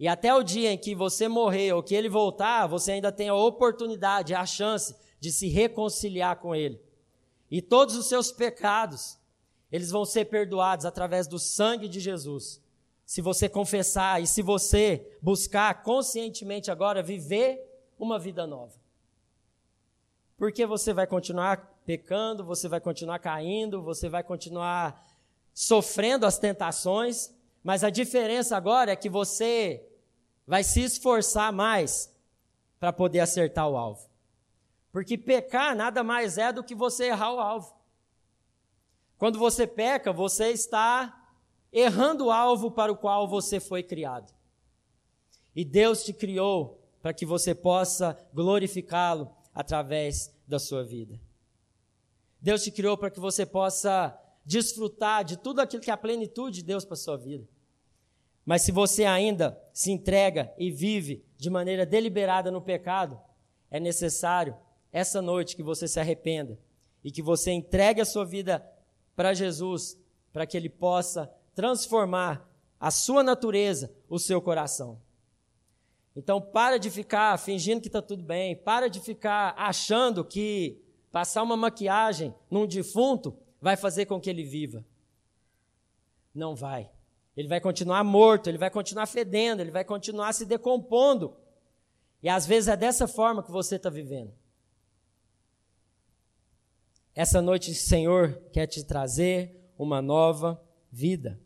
E 0.00 0.08
até 0.08 0.34
o 0.34 0.42
dia 0.42 0.72
em 0.72 0.78
que 0.78 0.94
você 0.94 1.28
morrer 1.28 1.74
ou 1.74 1.82
que 1.82 1.94
ele 1.94 2.08
voltar, 2.08 2.66
você 2.66 2.92
ainda 2.92 3.12
tem 3.12 3.28
a 3.28 3.34
oportunidade, 3.34 4.34
a 4.34 4.46
chance 4.46 4.96
de 5.20 5.30
se 5.30 5.46
reconciliar 5.46 6.36
com 6.36 6.54
ele. 6.54 6.80
E 7.50 7.60
todos 7.60 7.94
os 7.96 8.06
seus 8.06 8.32
pecados, 8.32 9.18
eles 9.70 9.90
vão 9.90 10.06
ser 10.06 10.24
perdoados 10.24 10.86
através 10.86 11.26
do 11.26 11.38
sangue 11.38 11.86
de 11.86 12.00
Jesus 12.00 12.62
se 13.04 13.20
você 13.20 13.46
confessar 13.46 14.22
e 14.22 14.26
se 14.26 14.40
você 14.40 15.18
buscar 15.20 15.82
conscientemente 15.82 16.70
agora 16.70 17.02
viver 17.02 17.60
uma 17.98 18.18
vida 18.18 18.46
nova. 18.46 18.72
Porque 20.38 20.64
você 20.64 20.94
vai 20.94 21.06
continuar 21.06 21.78
pecando, 21.84 22.42
você 22.42 22.68
vai 22.68 22.80
continuar 22.80 23.18
caindo, 23.18 23.82
você 23.82 24.08
vai 24.08 24.22
continuar 24.22 25.04
sofrendo 25.52 26.24
as 26.24 26.38
tentações, 26.38 27.34
mas 27.62 27.84
a 27.84 27.90
diferença 27.90 28.56
agora 28.56 28.92
é 28.92 28.96
que 28.96 29.10
você 29.10 29.86
vai 30.46 30.64
se 30.64 30.80
esforçar 30.82 31.52
mais 31.52 32.14
para 32.78 32.92
poder 32.92 33.20
acertar 33.20 33.68
o 33.68 33.76
alvo. 33.76 34.08
Porque 34.90 35.16
pecar 35.16 35.76
nada 35.76 36.02
mais 36.02 36.38
é 36.38 36.52
do 36.52 36.64
que 36.64 36.74
você 36.74 37.06
errar 37.06 37.34
o 37.34 37.40
alvo. 37.40 37.74
Quando 39.16 39.38
você 39.38 39.66
peca, 39.66 40.12
você 40.12 40.50
está 40.50 41.28
errando 41.72 42.26
o 42.26 42.30
alvo 42.30 42.70
para 42.70 42.90
o 42.90 42.96
qual 42.96 43.28
você 43.28 43.60
foi 43.60 43.82
criado. 43.82 44.32
E 45.54 45.64
Deus 45.64 46.02
te 46.04 46.12
criou 46.12 46.80
para 47.02 47.12
que 47.12 47.26
você 47.26 47.54
possa 47.54 48.18
glorificá-lo 48.32 49.30
através 49.54 50.34
da 50.46 50.58
sua 50.58 50.82
vida. 50.84 51.20
Deus 52.40 52.62
te 52.62 52.70
criou 52.70 52.96
para 52.96 53.10
que 53.10 53.20
você 53.20 53.44
possa 53.44 54.18
desfrutar 54.44 55.24
de 55.24 55.36
tudo 55.36 55.60
aquilo 55.60 55.82
que 55.82 55.90
é 55.90 55.94
a 55.94 55.98
plenitude 55.98 56.56
de 56.56 56.64
Deus 56.64 56.84
para 56.84 56.94
a 56.94 56.96
sua 56.96 57.16
vida. 57.16 57.46
Mas 58.44 58.62
se 58.62 58.72
você 58.72 59.04
ainda 59.04 59.60
se 59.72 59.90
entrega 59.90 60.52
e 60.58 60.70
vive 60.70 61.24
de 61.36 61.50
maneira 61.50 61.86
deliberada 61.86 62.50
no 62.50 62.60
pecado, 62.60 63.20
é 63.70 63.78
necessário 63.78 64.56
essa 64.92 65.22
noite 65.22 65.54
que 65.54 65.62
você 65.62 65.86
se 65.86 66.00
arrependa 66.00 66.58
e 67.04 67.10
que 67.10 67.22
você 67.22 67.52
entregue 67.52 68.00
a 68.00 68.04
sua 68.04 68.24
vida 68.24 68.64
para 69.14 69.34
Jesus, 69.34 69.98
para 70.32 70.46
que 70.46 70.56
Ele 70.56 70.68
possa 70.68 71.32
transformar 71.54 72.48
a 72.78 72.90
sua 72.90 73.22
natureza, 73.22 73.92
o 74.08 74.18
seu 74.18 74.40
coração. 74.40 75.00
Então, 76.16 76.40
para 76.40 76.78
de 76.78 76.90
ficar 76.90 77.38
fingindo 77.38 77.80
que 77.80 77.88
está 77.88 78.02
tudo 78.02 78.22
bem, 78.22 78.56
para 78.56 78.88
de 78.88 79.00
ficar 79.00 79.54
achando 79.56 80.24
que 80.24 80.82
passar 81.12 81.42
uma 81.42 81.56
maquiagem 81.56 82.34
num 82.50 82.66
defunto 82.66 83.36
vai 83.60 83.76
fazer 83.76 84.06
com 84.06 84.20
que 84.20 84.28
ele 84.28 84.42
viva. 84.42 84.84
Não 86.34 86.54
vai. 86.54 86.90
Ele 87.36 87.48
vai 87.48 87.60
continuar 87.60 88.02
morto, 88.04 88.48
ele 88.48 88.58
vai 88.58 88.70
continuar 88.70 89.06
fedendo, 89.06 89.60
ele 89.60 89.70
vai 89.70 89.84
continuar 89.84 90.32
se 90.32 90.44
decompondo. 90.44 91.36
E 92.22 92.28
às 92.28 92.46
vezes 92.46 92.68
é 92.68 92.76
dessa 92.76 93.06
forma 93.06 93.42
que 93.42 93.50
você 93.50 93.76
está 93.76 93.88
vivendo. 93.88 94.32
Essa 97.14 97.40
noite 97.40 97.70
o 97.70 97.74
Senhor 97.74 98.40
quer 98.52 98.66
te 98.66 98.84
trazer 98.84 99.70
uma 99.78 100.02
nova 100.02 100.60
vida. 100.90 101.40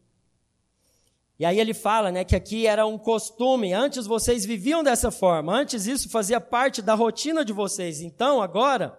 E 1.38 1.44
aí 1.44 1.58
ele 1.58 1.74
fala, 1.74 2.12
né, 2.12 2.24
que 2.24 2.36
aqui 2.36 2.66
era 2.66 2.86
um 2.86 2.96
costume, 2.96 3.72
antes 3.72 4.06
vocês 4.06 4.44
viviam 4.44 4.84
dessa 4.84 5.10
forma, 5.10 5.52
antes 5.52 5.86
isso 5.86 6.08
fazia 6.08 6.40
parte 6.40 6.80
da 6.80 6.94
rotina 6.94 7.44
de 7.44 7.52
vocês. 7.52 8.00
Então, 8.00 8.40
agora, 8.40 8.98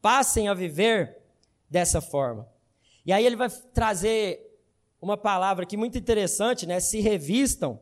passem 0.00 0.48
a 0.48 0.54
viver 0.54 1.18
dessa 1.70 2.00
forma. 2.00 2.48
E 3.06 3.12
aí 3.12 3.24
ele 3.24 3.36
vai 3.36 3.48
trazer 3.72 4.51
uma 5.02 5.16
palavra 5.16 5.64
aqui 5.64 5.76
muito 5.76 5.98
interessante, 5.98 6.64
né? 6.64 6.78
Se 6.78 7.00
revistam. 7.00 7.80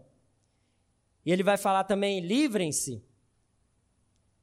E 1.25 1.31
ele 1.31 1.43
vai 1.43 1.59
falar 1.59 1.85
também 1.85 2.19
livrem-se. 2.21 3.05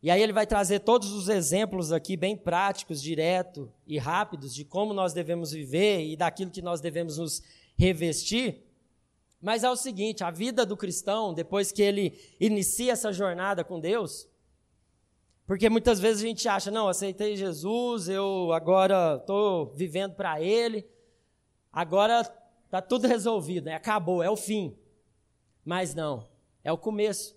E 0.02 0.12
aí 0.12 0.22
ele 0.22 0.32
vai 0.32 0.46
trazer 0.46 0.82
todos 0.82 1.12
os 1.12 1.28
exemplos 1.28 1.92
aqui 1.92 2.16
bem 2.16 2.38
práticos, 2.38 3.02
direto 3.02 3.74
e 3.88 3.98
rápidos 3.98 4.54
de 4.54 4.63
como 4.63 4.94
nós 4.94 5.12
devemos 5.12 5.52
viver 5.52 6.06
e 6.06 6.16
daquilo 6.16 6.52
que 6.52 6.62
nós 6.62 6.80
devemos 6.80 7.18
nos 7.18 7.42
revestir. 7.76 8.63
Mas 9.42 9.63
é 9.63 9.70
o 9.70 9.76
seguinte, 9.76 10.24
a 10.24 10.30
vida 10.30 10.63
do 10.63 10.78
cristão, 10.78 11.34
depois 11.34 11.72
que 11.72 11.82
ele 11.82 12.20
inicia 12.40 12.94
essa 12.94 13.12
jornada 13.12 13.63
com 13.63 13.80
Deus, 13.80 14.30
porque 15.48 15.68
muitas 15.68 16.00
vezes 16.00 16.24
a 16.24 16.28
gente 16.28 16.48
acha, 16.48 16.70
não, 16.70 16.88
aceitei 16.88 17.36
Jesus, 17.36 18.08
eu 18.08 18.52
agora 18.54 19.16
estou 19.16 19.74
vivendo 19.74 20.13
para 20.13 20.42
Ele, 20.42 20.86
agora 21.72 22.22
está 22.68 22.82
tudo 22.82 23.08
resolvido, 23.08 23.66
né? 23.66 23.74
acabou, 23.74 24.22
é 24.22 24.30
o 24.30 24.36
fim. 24.36 24.78
Mas 25.66 25.96
não, 25.96 26.28
é 26.64 26.72
o 26.72 26.78
começo. 26.78 27.36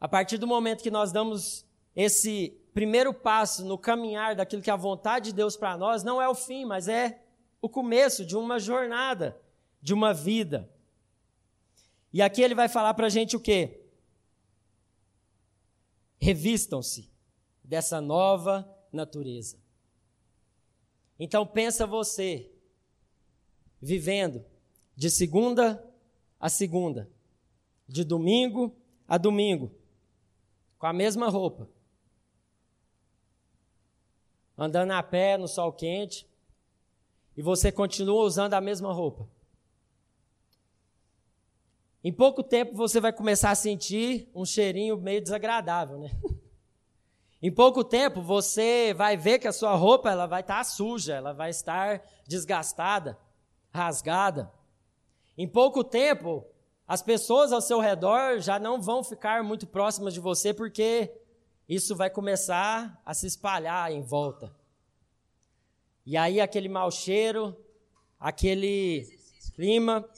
A 0.00 0.06
partir 0.06 0.38
do 0.38 0.46
momento 0.46 0.82
que 0.82 0.90
nós 0.90 1.10
damos 1.10 1.66
esse 1.96 2.56
primeiro 2.72 3.12
passo 3.12 3.64
no 3.64 3.76
caminhar 3.76 4.36
daquilo 4.36 4.62
que 4.62 4.70
é 4.70 4.72
a 4.72 4.76
vontade 4.76 5.30
de 5.30 5.34
Deus 5.34 5.56
para 5.56 5.76
nós, 5.76 6.04
não 6.04 6.22
é 6.22 6.28
o 6.28 6.34
fim, 6.34 6.64
mas 6.64 6.86
é 6.86 7.20
o 7.60 7.68
começo 7.68 8.24
de 8.24 8.36
uma 8.36 8.58
jornada, 8.58 9.36
de 9.80 9.92
uma 9.92 10.14
vida. 10.14 10.70
E 12.12 12.22
aqui 12.22 12.40
ele 12.40 12.54
vai 12.54 12.68
falar 12.68 12.94
para 12.94 13.06
a 13.06 13.10
gente 13.10 13.36
o 13.36 13.40
quê? 13.40 13.82
revistam-se 16.22 17.10
dessa 17.64 18.00
nova 18.00 18.64
natureza. 18.92 19.58
Então 21.18 21.44
pensa 21.44 21.84
você 21.84 22.51
vivendo 23.82 24.44
de 24.94 25.10
segunda 25.10 25.84
a 26.38 26.48
segunda, 26.48 27.10
de 27.88 28.04
domingo 28.04 28.74
a 29.08 29.18
domingo, 29.18 29.70
com 30.78 30.86
a 30.86 30.92
mesma 30.92 31.28
roupa, 31.28 31.68
andando 34.56 34.92
a 34.92 35.02
pé 35.02 35.36
no 35.36 35.48
sol 35.48 35.72
quente, 35.72 36.26
e 37.36 37.42
você 37.42 37.72
continua 37.72 38.24
usando 38.24 38.54
a 38.54 38.60
mesma 38.60 38.92
roupa. 38.92 39.28
Em 42.04 42.12
pouco 42.12 42.42
tempo 42.42 42.74
você 42.74 43.00
vai 43.00 43.12
começar 43.12 43.50
a 43.50 43.54
sentir 43.54 44.28
um 44.34 44.44
cheirinho 44.44 44.96
meio 44.96 45.22
desagradável, 45.22 45.98
né? 45.98 46.10
Em 47.40 47.50
pouco 47.50 47.82
tempo 47.82 48.22
você 48.22 48.94
vai 48.94 49.16
ver 49.16 49.40
que 49.40 49.48
a 49.48 49.52
sua 49.52 49.74
roupa 49.74 50.10
ela 50.10 50.26
vai 50.26 50.42
estar 50.42 50.62
suja, 50.64 51.14
ela 51.14 51.32
vai 51.32 51.50
estar 51.50 52.00
desgastada, 52.26 53.18
rasgada. 53.72 54.52
Em 55.36 55.48
pouco 55.48 55.82
tempo 55.82 56.46
as 56.86 57.00
pessoas 57.00 57.52
ao 57.52 57.60
seu 57.60 57.80
redor 57.80 58.40
já 58.40 58.58
não 58.58 58.80
vão 58.80 59.02
ficar 59.02 59.42
muito 59.42 59.66
próximas 59.66 60.12
de 60.12 60.20
você 60.20 60.52
porque 60.52 61.10
isso 61.68 61.96
vai 61.96 62.10
começar 62.10 63.00
a 63.04 63.14
se 63.14 63.26
espalhar 63.26 63.90
em 63.90 64.02
volta. 64.02 64.54
E 66.04 66.16
aí 66.16 66.40
aquele 66.40 66.68
mau 66.68 66.90
cheiro, 66.90 67.56
aquele 68.18 69.08
clima. 69.54 70.08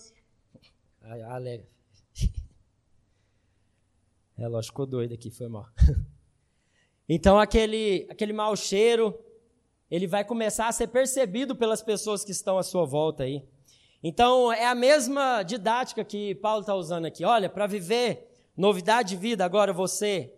Ai, 1.02 1.22
alegre. 1.22 1.68
É, 4.36 4.48
lógico, 4.48 4.72
ficou 4.72 4.86
doido 4.86 5.14
aqui, 5.14 5.30
foi 5.30 5.46
mal. 5.46 5.68
Então, 7.08 7.38
aquele, 7.38 8.06
aquele 8.10 8.32
mau 8.32 8.56
cheiro, 8.56 9.14
ele 9.94 10.08
vai 10.08 10.24
começar 10.24 10.66
a 10.66 10.72
ser 10.72 10.88
percebido 10.88 11.54
pelas 11.54 11.80
pessoas 11.80 12.24
que 12.24 12.32
estão 12.32 12.58
à 12.58 12.64
sua 12.64 12.84
volta 12.84 13.22
aí. 13.22 13.44
Então, 14.02 14.52
é 14.52 14.66
a 14.66 14.74
mesma 14.74 15.44
didática 15.44 16.04
que 16.04 16.34
Paulo 16.34 16.62
está 16.62 16.74
usando 16.74 17.04
aqui. 17.04 17.24
Olha, 17.24 17.48
para 17.48 17.68
viver 17.68 18.28
novidade 18.56 19.10
de 19.10 19.16
vida, 19.16 19.44
agora 19.44 19.72
você 19.72 20.34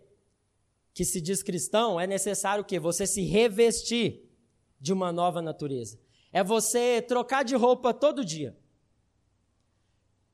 que 0.93 1.03
se 1.03 1.19
diz 1.19 1.41
cristão, 1.41 1.99
é 1.99 2.05
necessário 2.05 2.61
o 2.61 2.65
quê? 2.65 2.79
Você 2.79 3.07
se 3.07 3.23
revestir 3.23 4.29
de 4.79 4.93
uma 4.93 5.11
nova 5.11 5.41
natureza. 5.41 5.99
É 6.31 6.43
você 6.43 7.01
trocar 7.01 7.43
de 7.43 7.55
roupa 7.55 7.95
todo 7.95 8.23
dia. 8.23 8.55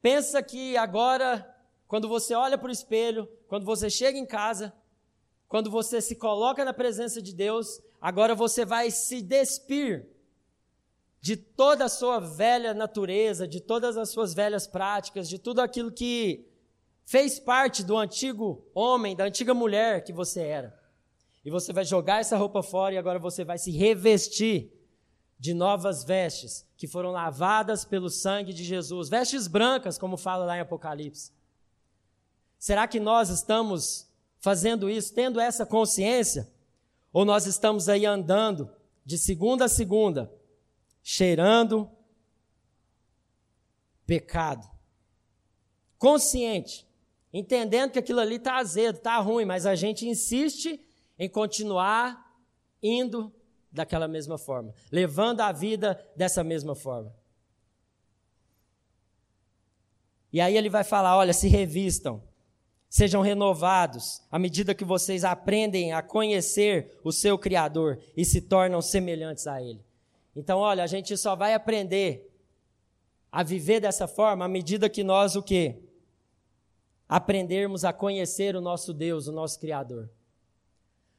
Pensa 0.02 0.44
que 0.44 0.76
agora 0.76 1.50
quando 1.88 2.10
você 2.10 2.34
olha 2.34 2.58
para 2.58 2.68
o 2.68 2.72
espelho, 2.72 3.30
quando 3.48 3.64
você 3.64 3.90
chega 3.90 4.18
em 4.18 4.26
casa, 4.26 4.74
quando 5.48 5.70
você 5.70 6.02
se 6.02 6.16
coloca 6.16 6.66
na 6.66 6.74
presença 6.74 7.22
de 7.22 7.34
Deus, 7.34 7.82
agora 8.04 8.36
você 8.36 8.66
vai 8.66 8.92
se 8.92 9.22
despir 9.22 10.06
de 11.22 11.38
toda 11.38 11.86
a 11.86 11.90
sua 11.90 12.20
velha 12.20 12.74
natureza, 12.74 13.48
de 13.48 13.62
todas 13.62 13.96
as 13.96 14.10
suas 14.10 14.34
velhas 14.34 14.68
práticas, 14.68 15.30
de 15.30 15.40
tudo 15.40 15.62
aquilo 15.62 15.90
que 15.90 16.46
fez 17.06 17.40
parte 17.40 17.82
do 17.82 17.96
antigo 17.96 18.62
homem, 18.76 19.16
da 19.16 19.24
antiga 19.24 19.54
mulher 19.54 20.04
que 20.04 20.12
você 20.12 20.42
era. 20.42 20.78
E 21.46 21.50
você 21.50 21.72
vai 21.72 21.86
jogar 21.86 22.20
essa 22.20 22.36
roupa 22.36 22.62
fora 22.62 22.94
e 22.94 22.98
agora 22.98 23.18
você 23.20 23.46
vai 23.46 23.58
se 23.58 23.72
revestir 23.72 24.70
de 25.40 25.54
novas 25.54 26.04
vestes 26.04 26.68
que 26.76 26.88
foram 26.88 27.10
lavadas 27.10 27.86
pelo 27.86 28.10
sangue 28.10 28.52
de 28.52 28.66
Jesus, 28.66 29.08
vestes 29.08 29.48
brancas, 29.48 29.98
como 29.98 30.18
fala 30.18 30.44
lá 30.44 30.58
em 30.58 30.62
Apocalipse. 30.62 31.32
Será 32.60 32.86
que 32.86 33.00
nós 33.00 33.30
estamos 33.30 34.10
fazendo 34.42 34.90
isso, 34.90 35.14
tendo 35.14 35.40
essa 35.40 35.66
consciência? 35.66 36.53
Ou 37.14 37.24
nós 37.24 37.46
estamos 37.46 37.88
aí 37.88 38.08
andando 38.08 38.70
de 39.06 39.20
segunda 39.20 39.66
a 39.66 39.70
segunda, 39.70 40.34
cheirando 41.04 41.88
pecado? 44.04 44.68
Consciente, 46.00 46.88
entendendo 47.32 47.92
que 47.92 48.00
aquilo 48.00 48.20
ali 48.20 48.36
está 48.36 48.56
azedo, 48.56 48.98
está 48.98 49.20
ruim, 49.20 49.46
mas 49.46 49.68
a 49.68 49.76
gente 49.76 50.08
insiste 50.08 50.84
em 51.18 51.30
continuar 51.30 52.36
indo 52.82 53.32
daquela 53.72 54.08
mesma 54.08 54.38
forma, 54.38 54.74
levando 54.92 55.42
a 55.42 55.52
vida 55.52 56.04
dessa 56.16 56.44
mesma 56.44 56.76
forma. 56.76 57.16
E 60.32 60.42
aí 60.42 60.58
ele 60.58 60.70
vai 60.70 60.84
falar: 60.84 61.16
olha, 61.16 61.32
se 61.32 61.48
revistam 61.48 62.24
Sejam 62.94 63.24
renovados 63.24 64.22
à 64.32 64.38
medida 64.38 64.76
que 64.76 64.86
vocês 64.86 65.24
aprendem 65.24 65.94
a 65.94 66.04
conhecer 66.04 67.00
o 67.04 67.12
seu 67.12 67.40
Criador 67.40 68.00
e 68.16 68.24
se 68.24 68.40
tornam 68.40 68.84
semelhantes 68.84 69.48
a 69.48 69.60
Ele. 69.60 69.84
Então, 70.36 70.60
olha, 70.60 70.84
a 70.84 70.86
gente 70.86 71.18
só 71.18 71.36
vai 71.36 71.56
aprender 71.56 72.32
a 73.32 73.42
viver 73.42 73.80
dessa 73.80 74.08
forma 74.08 74.46
à 74.46 74.48
medida 74.48 74.92
que 74.92 75.04
nós 75.04 75.36
o 75.36 75.42
quê? 75.42 75.82
Aprendermos 77.10 77.84
a 77.84 77.92
conhecer 77.92 78.56
o 78.56 78.62
nosso 78.62 78.94
Deus, 78.94 79.26
o 79.26 79.32
nosso 79.32 79.60
Criador. 79.60 80.08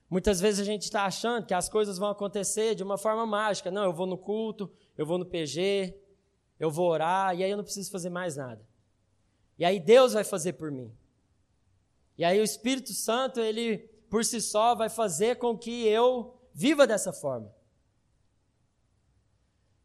Muitas 0.09 0.41
vezes 0.41 0.61
a 0.61 0.65
gente 0.65 0.83
está 0.83 1.05
achando 1.05 1.45
que 1.45 1.55
as 1.55 1.69
coisas 1.69 1.99
vão 1.99 2.09
acontecer 2.09 2.77
de 2.77 2.85
uma 2.85 2.97
forma 2.97 3.27
mágica. 3.27 3.73
Não, 3.73 3.83
eu 3.83 3.93
vou 3.93 4.07
no 4.07 4.17
culto, 4.17 4.71
eu 4.97 5.05
vou 5.05 5.19
no 5.19 5.27
PG, 5.27 5.93
eu 6.61 6.71
vou 6.71 6.89
orar, 6.89 7.37
e 7.37 7.43
aí 7.43 7.51
eu 7.51 7.57
não 7.57 7.65
preciso 7.65 7.91
fazer 7.91 8.11
mais 8.11 8.37
nada. 8.37 8.65
E 9.59 9.65
aí 9.65 9.81
Deus 9.81 10.13
vai 10.13 10.23
fazer 10.23 10.53
por 10.53 10.71
mim. 10.71 10.95
E 12.17 12.25
aí 12.25 12.41
o 12.41 12.45
Espírito 12.45 12.93
Santo, 12.93 13.41
ele 13.41 13.79
por 14.09 14.25
si 14.25 14.41
só 14.41 14.75
vai 14.75 14.89
fazer 14.89 15.37
com 15.37 15.59
que 15.59 15.87
eu 15.87 16.39
viva 16.53 16.87
dessa 16.87 17.13
forma. 17.13 17.53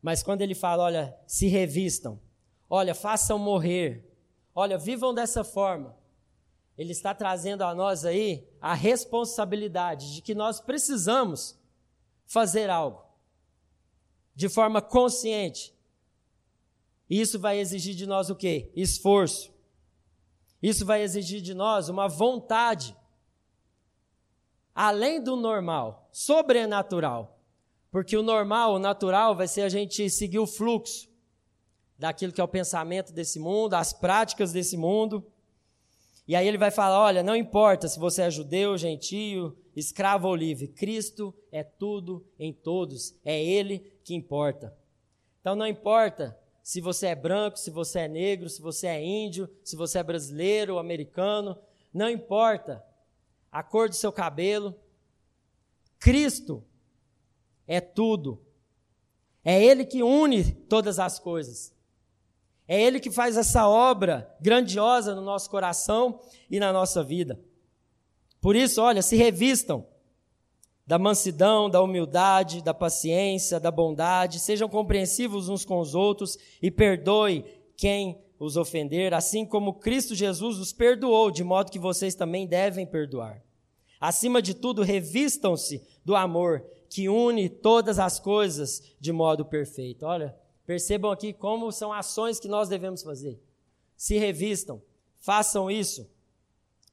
Mas 0.01 0.21
quando 0.21 0.41
ele 0.41 0.55
fala, 0.55 0.83
olha, 0.83 1.17
se 1.25 1.47
revistam, 1.47 2.19
olha, 2.69 2.93
façam 2.93 3.39
morrer, 3.39 4.07
olha, 4.53 4.77
vivam 4.77 5.13
dessa 5.13 5.43
forma, 5.43 5.97
ele 6.77 6.91
está 6.91 7.13
trazendo 7.13 7.63
a 7.63 7.75
nós 7.75 8.05
aí 8.05 8.47
a 8.61 8.73
responsabilidade 8.73 10.15
de 10.15 10.21
que 10.21 10.33
nós 10.33 10.61
precisamos 10.61 11.59
fazer 12.25 12.69
algo 12.69 13.03
de 14.33 14.47
forma 14.47 14.81
consciente. 14.81 15.75
Isso 17.09 17.37
vai 17.39 17.59
exigir 17.59 17.95
de 17.95 18.05
nós 18.05 18.29
o 18.29 18.35
quê? 18.35 18.71
Esforço. 18.75 19.51
Isso 20.61 20.85
vai 20.85 21.01
exigir 21.01 21.41
de 21.41 21.53
nós 21.53 21.89
uma 21.89 22.07
vontade 22.07 22.95
além 24.75 25.21
do 25.21 25.35
normal, 25.35 26.07
sobrenatural. 26.11 27.37
Porque 27.91 28.15
o 28.15 28.23
normal, 28.23 28.75
o 28.75 28.79
natural, 28.79 29.35
vai 29.35 29.47
ser 29.47 29.63
a 29.63 29.69
gente 29.69 30.09
seguir 30.09 30.39
o 30.39 30.47
fluxo 30.47 31.09
daquilo 31.97 32.31
que 32.31 32.39
é 32.39 32.43
o 32.43 32.47
pensamento 32.47 33.11
desse 33.11 33.39
mundo, 33.39 33.73
as 33.73 33.91
práticas 33.91 34.53
desse 34.53 34.77
mundo. 34.77 35.25
E 36.25 36.35
aí 36.35 36.47
ele 36.47 36.57
vai 36.57 36.71
falar: 36.71 37.01
olha, 37.01 37.21
não 37.21 37.35
importa 37.35 37.89
se 37.89 37.99
você 37.99 38.21
é 38.21 38.31
judeu, 38.31 38.77
gentio, 38.77 39.57
escravo 39.75 40.27
ou 40.27 40.35
livre, 40.35 40.67
Cristo 40.67 41.33
é 41.51 41.63
tudo 41.63 42.25
em 42.37 42.53
todos, 42.53 43.15
é 43.25 43.43
Ele 43.43 43.79
que 44.03 44.13
importa. 44.13 44.73
Então 45.41 45.55
não 45.55 45.67
importa 45.67 46.38
se 46.63 46.81
você 46.81 47.07
é 47.07 47.15
branco, 47.15 47.57
se 47.57 47.71
você 47.71 47.99
é 47.99 48.07
negro, 48.07 48.49
se 48.49 48.61
você 48.61 48.87
é 48.87 49.03
índio, 49.03 49.49
se 49.63 49.75
você 49.75 49.99
é 49.99 50.03
brasileiro 50.03 50.73
ou 50.73 50.79
americano, 50.79 51.57
não 51.93 52.09
importa 52.09 52.83
a 53.51 53.63
cor 53.63 53.89
do 53.89 53.95
seu 53.95 54.11
cabelo. 54.11 54.75
Cristo, 55.99 56.63
é 57.67 57.81
tudo. 57.81 58.41
É 59.43 59.63
Ele 59.63 59.85
que 59.85 60.03
une 60.03 60.51
todas 60.51 60.99
as 60.99 61.19
coisas. 61.19 61.73
É 62.67 62.79
Ele 62.81 62.99
que 62.99 63.09
faz 63.09 63.35
essa 63.35 63.67
obra 63.67 64.35
grandiosa 64.39 65.15
no 65.15 65.21
nosso 65.21 65.49
coração 65.49 66.21
e 66.49 66.59
na 66.59 66.71
nossa 66.71 67.03
vida. 67.03 67.39
Por 68.39 68.55
isso, 68.55 68.81
olha, 68.81 69.01
se 69.01 69.15
revistam 69.15 69.85
da 70.89 70.97
mansidão, 70.97 71.69
da 71.69 71.83
humildade, 71.83 72.63
da 72.63 72.73
paciência, 72.73 73.59
da 73.59 73.69
bondade, 73.69 74.39
sejam 74.39 74.67
compreensivos 74.67 75.47
uns 75.47 75.63
com 75.63 75.79
os 75.79 75.93
outros 75.93 76.35
e 76.59 76.71
perdoe 76.71 77.45
quem 77.77 78.19
os 78.39 78.57
ofender, 78.57 79.13
assim 79.13 79.45
como 79.45 79.75
Cristo 79.75 80.15
Jesus 80.15 80.57
os 80.57 80.73
perdoou, 80.73 81.29
de 81.29 81.43
modo 81.43 81.71
que 81.71 81.77
vocês 81.77 82.15
também 82.15 82.47
devem 82.47 82.87
perdoar. 82.87 83.39
Acima 84.01 84.41
de 84.41 84.55
tudo, 84.55 84.81
revistam-se 84.81 85.79
do 86.03 86.15
amor 86.15 86.65
que 86.89 87.07
une 87.07 87.49
todas 87.49 87.99
as 87.99 88.19
coisas 88.19 88.81
de 88.99 89.11
modo 89.11 89.45
perfeito. 89.45 90.07
Olha, 90.07 90.35
percebam 90.65 91.11
aqui 91.11 91.33
como 91.33 91.71
são 91.71 91.93
ações 91.93 92.39
que 92.39 92.47
nós 92.47 92.67
devemos 92.67 93.03
fazer. 93.03 93.39
Se 93.95 94.17
revistam, 94.17 94.81
façam 95.19 95.69
isso, 95.69 96.09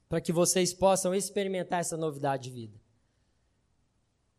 para 0.06 0.20
que 0.20 0.32
vocês 0.34 0.74
possam 0.74 1.14
experimentar 1.14 1.80
essa 1.80 1.96
novidade 1.96 2.50
de 2.50 2.50
vida. 2.50 2.85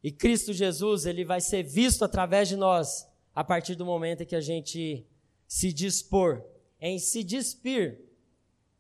E 0.04 0.12
Cristo 0.12 0.54
Jesus, 0.54 1.06
ele 1.06 1.26
vai 1.26 1.42
ser 1.42 1.64
visto 1.64 2.04
através 2.04 2.48
de 2.48 2.56
nós 2.56 3.08
a 3.34 3.44
partir 3.44 3.76
do 3.76 3.86
momento 3.86 4.24
em 4.24 4.26
que 4.26 4.36
a 4.36 4.42
gente 4.42 5.06
se 5.48 5.72
dispor 5.72 6.44
em 6.80 7.00
se 7.00 7.24
despir 7.24 8.00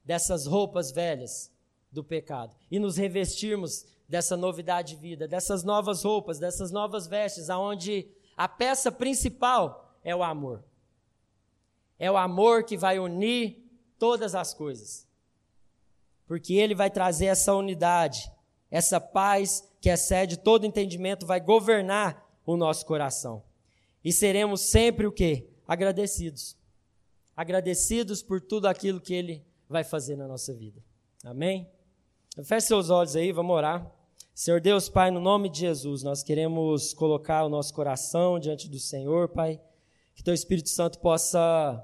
dessas 0.04 0.46
roupas 0.46 0.92
velhas 0.92 1.52
do 1.92 2.04
pecado 2.04 2.56
e 2.70 2.80
nos 2.80 2.98
revestirmos 2.98 3.86
dessa 4.08 4.38
novidade 4.38 4.96
de 4.96 5.02
vida, 5.02 5.28
dessas 5.28 5.64
novas 5.64 6.04
roupas, 6.04 6.40
dessas 6.40 6.72
novas 6.72 7.08
vestes, 7.08 7.50
aonde 7.50 8.08
a 8.36 8.48
peça 8.48 8.92
principal 8.92 9.98
é 10.04 10.16
o 10.16 10.24
amor. 10.24 10.64
É 12.00 12.10
o 12.10 12.16
amor 12.16 12.64
que 12.64 12.78
vai 12.78 13.00
unir 13.00 13.68
todas 13.98 14.36
as 14.36 14.54
coisas. 14.54 15.08
Porque 16.26 16.54
ele 16.54 16.76
vai 16.76 16.90
trazer 16.90 17.26
essa 17.26 17.54
unidade, 17.54 18.32
essa 18.70 19.02
paz 19.02 19.67
que 19.80 19.90
excede 19.90 20.38
todo 20.38 20.66
entendimento, 20.66 21.26
vai 21.26 21.40
governar 21.40 22.28
o 22.46 22.58
nosso 22.58 22.86
coração. 22.86 23.44
E 24.04 24.12
seremos 24.12 24.62
sempre 24.62 25.06
o 25.06 25.12
quê? 25.12 25.48
Agradecidos. 25.68 26.58
Agradecidos 27.36 28.24
por 28.24 28.42
tudo 28.42 28.68
aquilo 28.68 29.02
que 29.02 29.14
Ele 29.14 29.46
vai 29.70 29.84
fazer 29.84 30.16
na 30.16 30.28
nossa 30.28 30.54
vida. 30.54 30.82
Amém? 31.24 31.70
Feche 32.44 32.68
seus 32.68 32.90
olhos 32.90 33.16
aí, 33.16 33.32
vamos 33.32 33.56
orar. 33.56 33.92
Senhor 34.34 34.62
Deus, 34.62 34.88
Pai, 34.88 35.10
no 35.10 35.20
nome 35.20 35.50
de 35.50 35.62
Jesus, 35.62 36.04
nós 36.04 36.22
queremos 36.22 36.94
colocar 36.94 37.44
o 37.44 37.50
nosso 37.50 37.74
coração 37.74 38.40
diante 38.40 38.70
do 38.70 38.80
Senhor, 38.80 39.30
Pai. 39.30 39.60
Que 40.14 40.24
Teu 40.24 40.34
Espírito 40.34 40.70
Santo 40.70 41.00
possa 41.00 41.84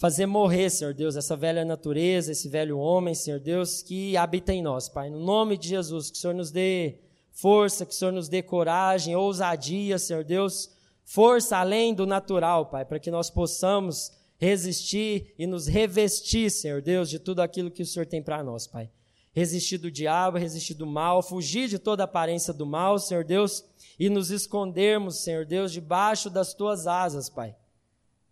fazer 0.00 0.24
morrer, 0.24 0.70
Senhor 0.70 0.94
Deus, 0.94 1.14
essa 1.14 1.36
velha 1.36 1.62
natureza, 1.62 2.32
esse 2.32 2.48
velho 2.48 2.78
homem, 2.78 3.14
Senhor 3.14 3.38
Deus, 3.38 3.82
que 3.82 4.16
habita 4.16 4.50
em 4.50 4.62
nós, 4.62 4.88
Pai. 4.88 5.10
No 5.10 5.20
nome 5.20 5.58
de 5.58 5.68
Jesus, 5.68 6.10
que 6.10 6.16
o 6.16 6.20
Senhor 6.20 6.32
nos 6.32 6.50
dê 6.50 7.00
força, 7.30 7.84
que 7.84 7.92
o 7.92 7.94
Senhor 7.94 8.10
nos 8.10 8.26
dê 8.26 8.42
coragem, 8.42 9.14
ousadia, 9.14 9.98
Senhor 9.98 10.24
Deus, 10.24 10.70
força 11.04 11.58
além 11.58 11.92
do 11.92 12.06
natural, 12.06 12.64
Pai, 12.64 12.82
para 12.86 12.98
que 12.98 13.10
nós 13.10 13.28
possamos 13.28 14.10
resistir 14.38 15.34
e 15.38 15.46
nos 15.46 15.66
revestir, 15.66 16.50
Senhor 16.50 16.80
Deus, 16.80 17.10
de 17.10 17.18
tudo 17.18 17.40
aquilo 17.40 17.70
que 17.70 17.82
o 17.82 17.86
Senhor 17.86 18.06
tem 18.06 18.22
para 18.22 18.42
nós, 18.42 18.66
Pai. 18.66 18.90
Resistir 19.34 19.76
do 19.76 19.90
diabo, 19.90 20.38
resistir 20.38 20.72
do 20.72 20.86
mal, 20.86 21.22
fugir 21.22 21.68
de 21.68 21.78
toda 21.78 22.04
aparência 22.04 22.54
do 22.54 22.64
mal, 22.64 22.98
Senhor 22.98 23.22
Deus, 23.22 23.62
e 23.98 24.08
nos 24.08 24.30
escondermos, 24.30 25.22
Senhor 25.22 25.44
Deus, 25.44 25.70
debaixo 25.70 26.30
das 26.30 26.54
tuas 26.54 26.86
asas, 26.86 27.28
Pai 27.28 27.54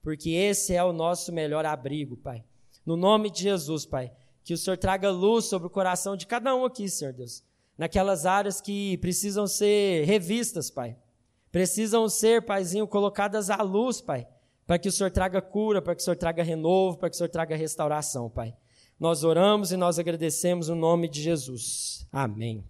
porque 0.09 0.31
esse 0.31 0.75
é 0.75 0.83
o 0.83 0.91
nosso 0.91 1.31
melhor 1.31 1.67
abrigo, 1.67 2.17
Pai. 2.17 2.43
No 2.87 2.97
nome 2.97 3.29
de 3.29 3.43
Jesus, 3.43 3.85
Pai, 3.85 4.11
que 4.43 4.55
o 4.55 4.57
Senhor 4.57 4.79
traga 4.79 5.11
luz 5.11 5.45
sobre 5.45 5.67
o 5.67 5.71
coração 5.71 6.17
de 6.17 6.27
cada 6.27 6.55
um 6.55 6.65
aqui, 6.65 6.89
Senhor 6.89 7.13
Deus, 7.13 7.45
naquelas 7.77 8.25
áreas 8.25 8.59
que 8.59 8.97
precisam 9.03 9.47
ser 9.47 10.07
revistas, 10.07 10.71
Pai. 10.71 10.97
Precisam 11.53 12.09
ser, 12.09 12.41
Paizinho, 12.41 12.89
colocadas 12.89 13.51
à 13.51 13.61
luz, 13.61 14.01
Pai, 14.01 14.27
para 14.67 14.79
que 14.79 14.89
o 14.89 14.93
Senhor 14.93 15.11
traga 15.11 15.43
cura, 15.43 15.83
para 15.83 15.95
que 15.95 16.01
o 16.01 16.05
Senhor 16.07 16.17
traga 16.17 16.43
renovo, 16.43 16.97
para 16.97 17.11
que 17.11 17.15
o 17.15 17.19
Senhor 17.19 17.29
traga 17.29 17.55
restauração, 17.55 18.31
Pai. 18.31 18.57
Nós 18.99 19.25
oramos 19.25 19.73
e 19.73 19.77
nós 19.77 19.99
agradecemos 19.99 20.71
no 20.71 20.75
nome 20.75 21.07
de 21.07 21.21
Jesus. 21.21 22.09
Amém. 22.11 22.65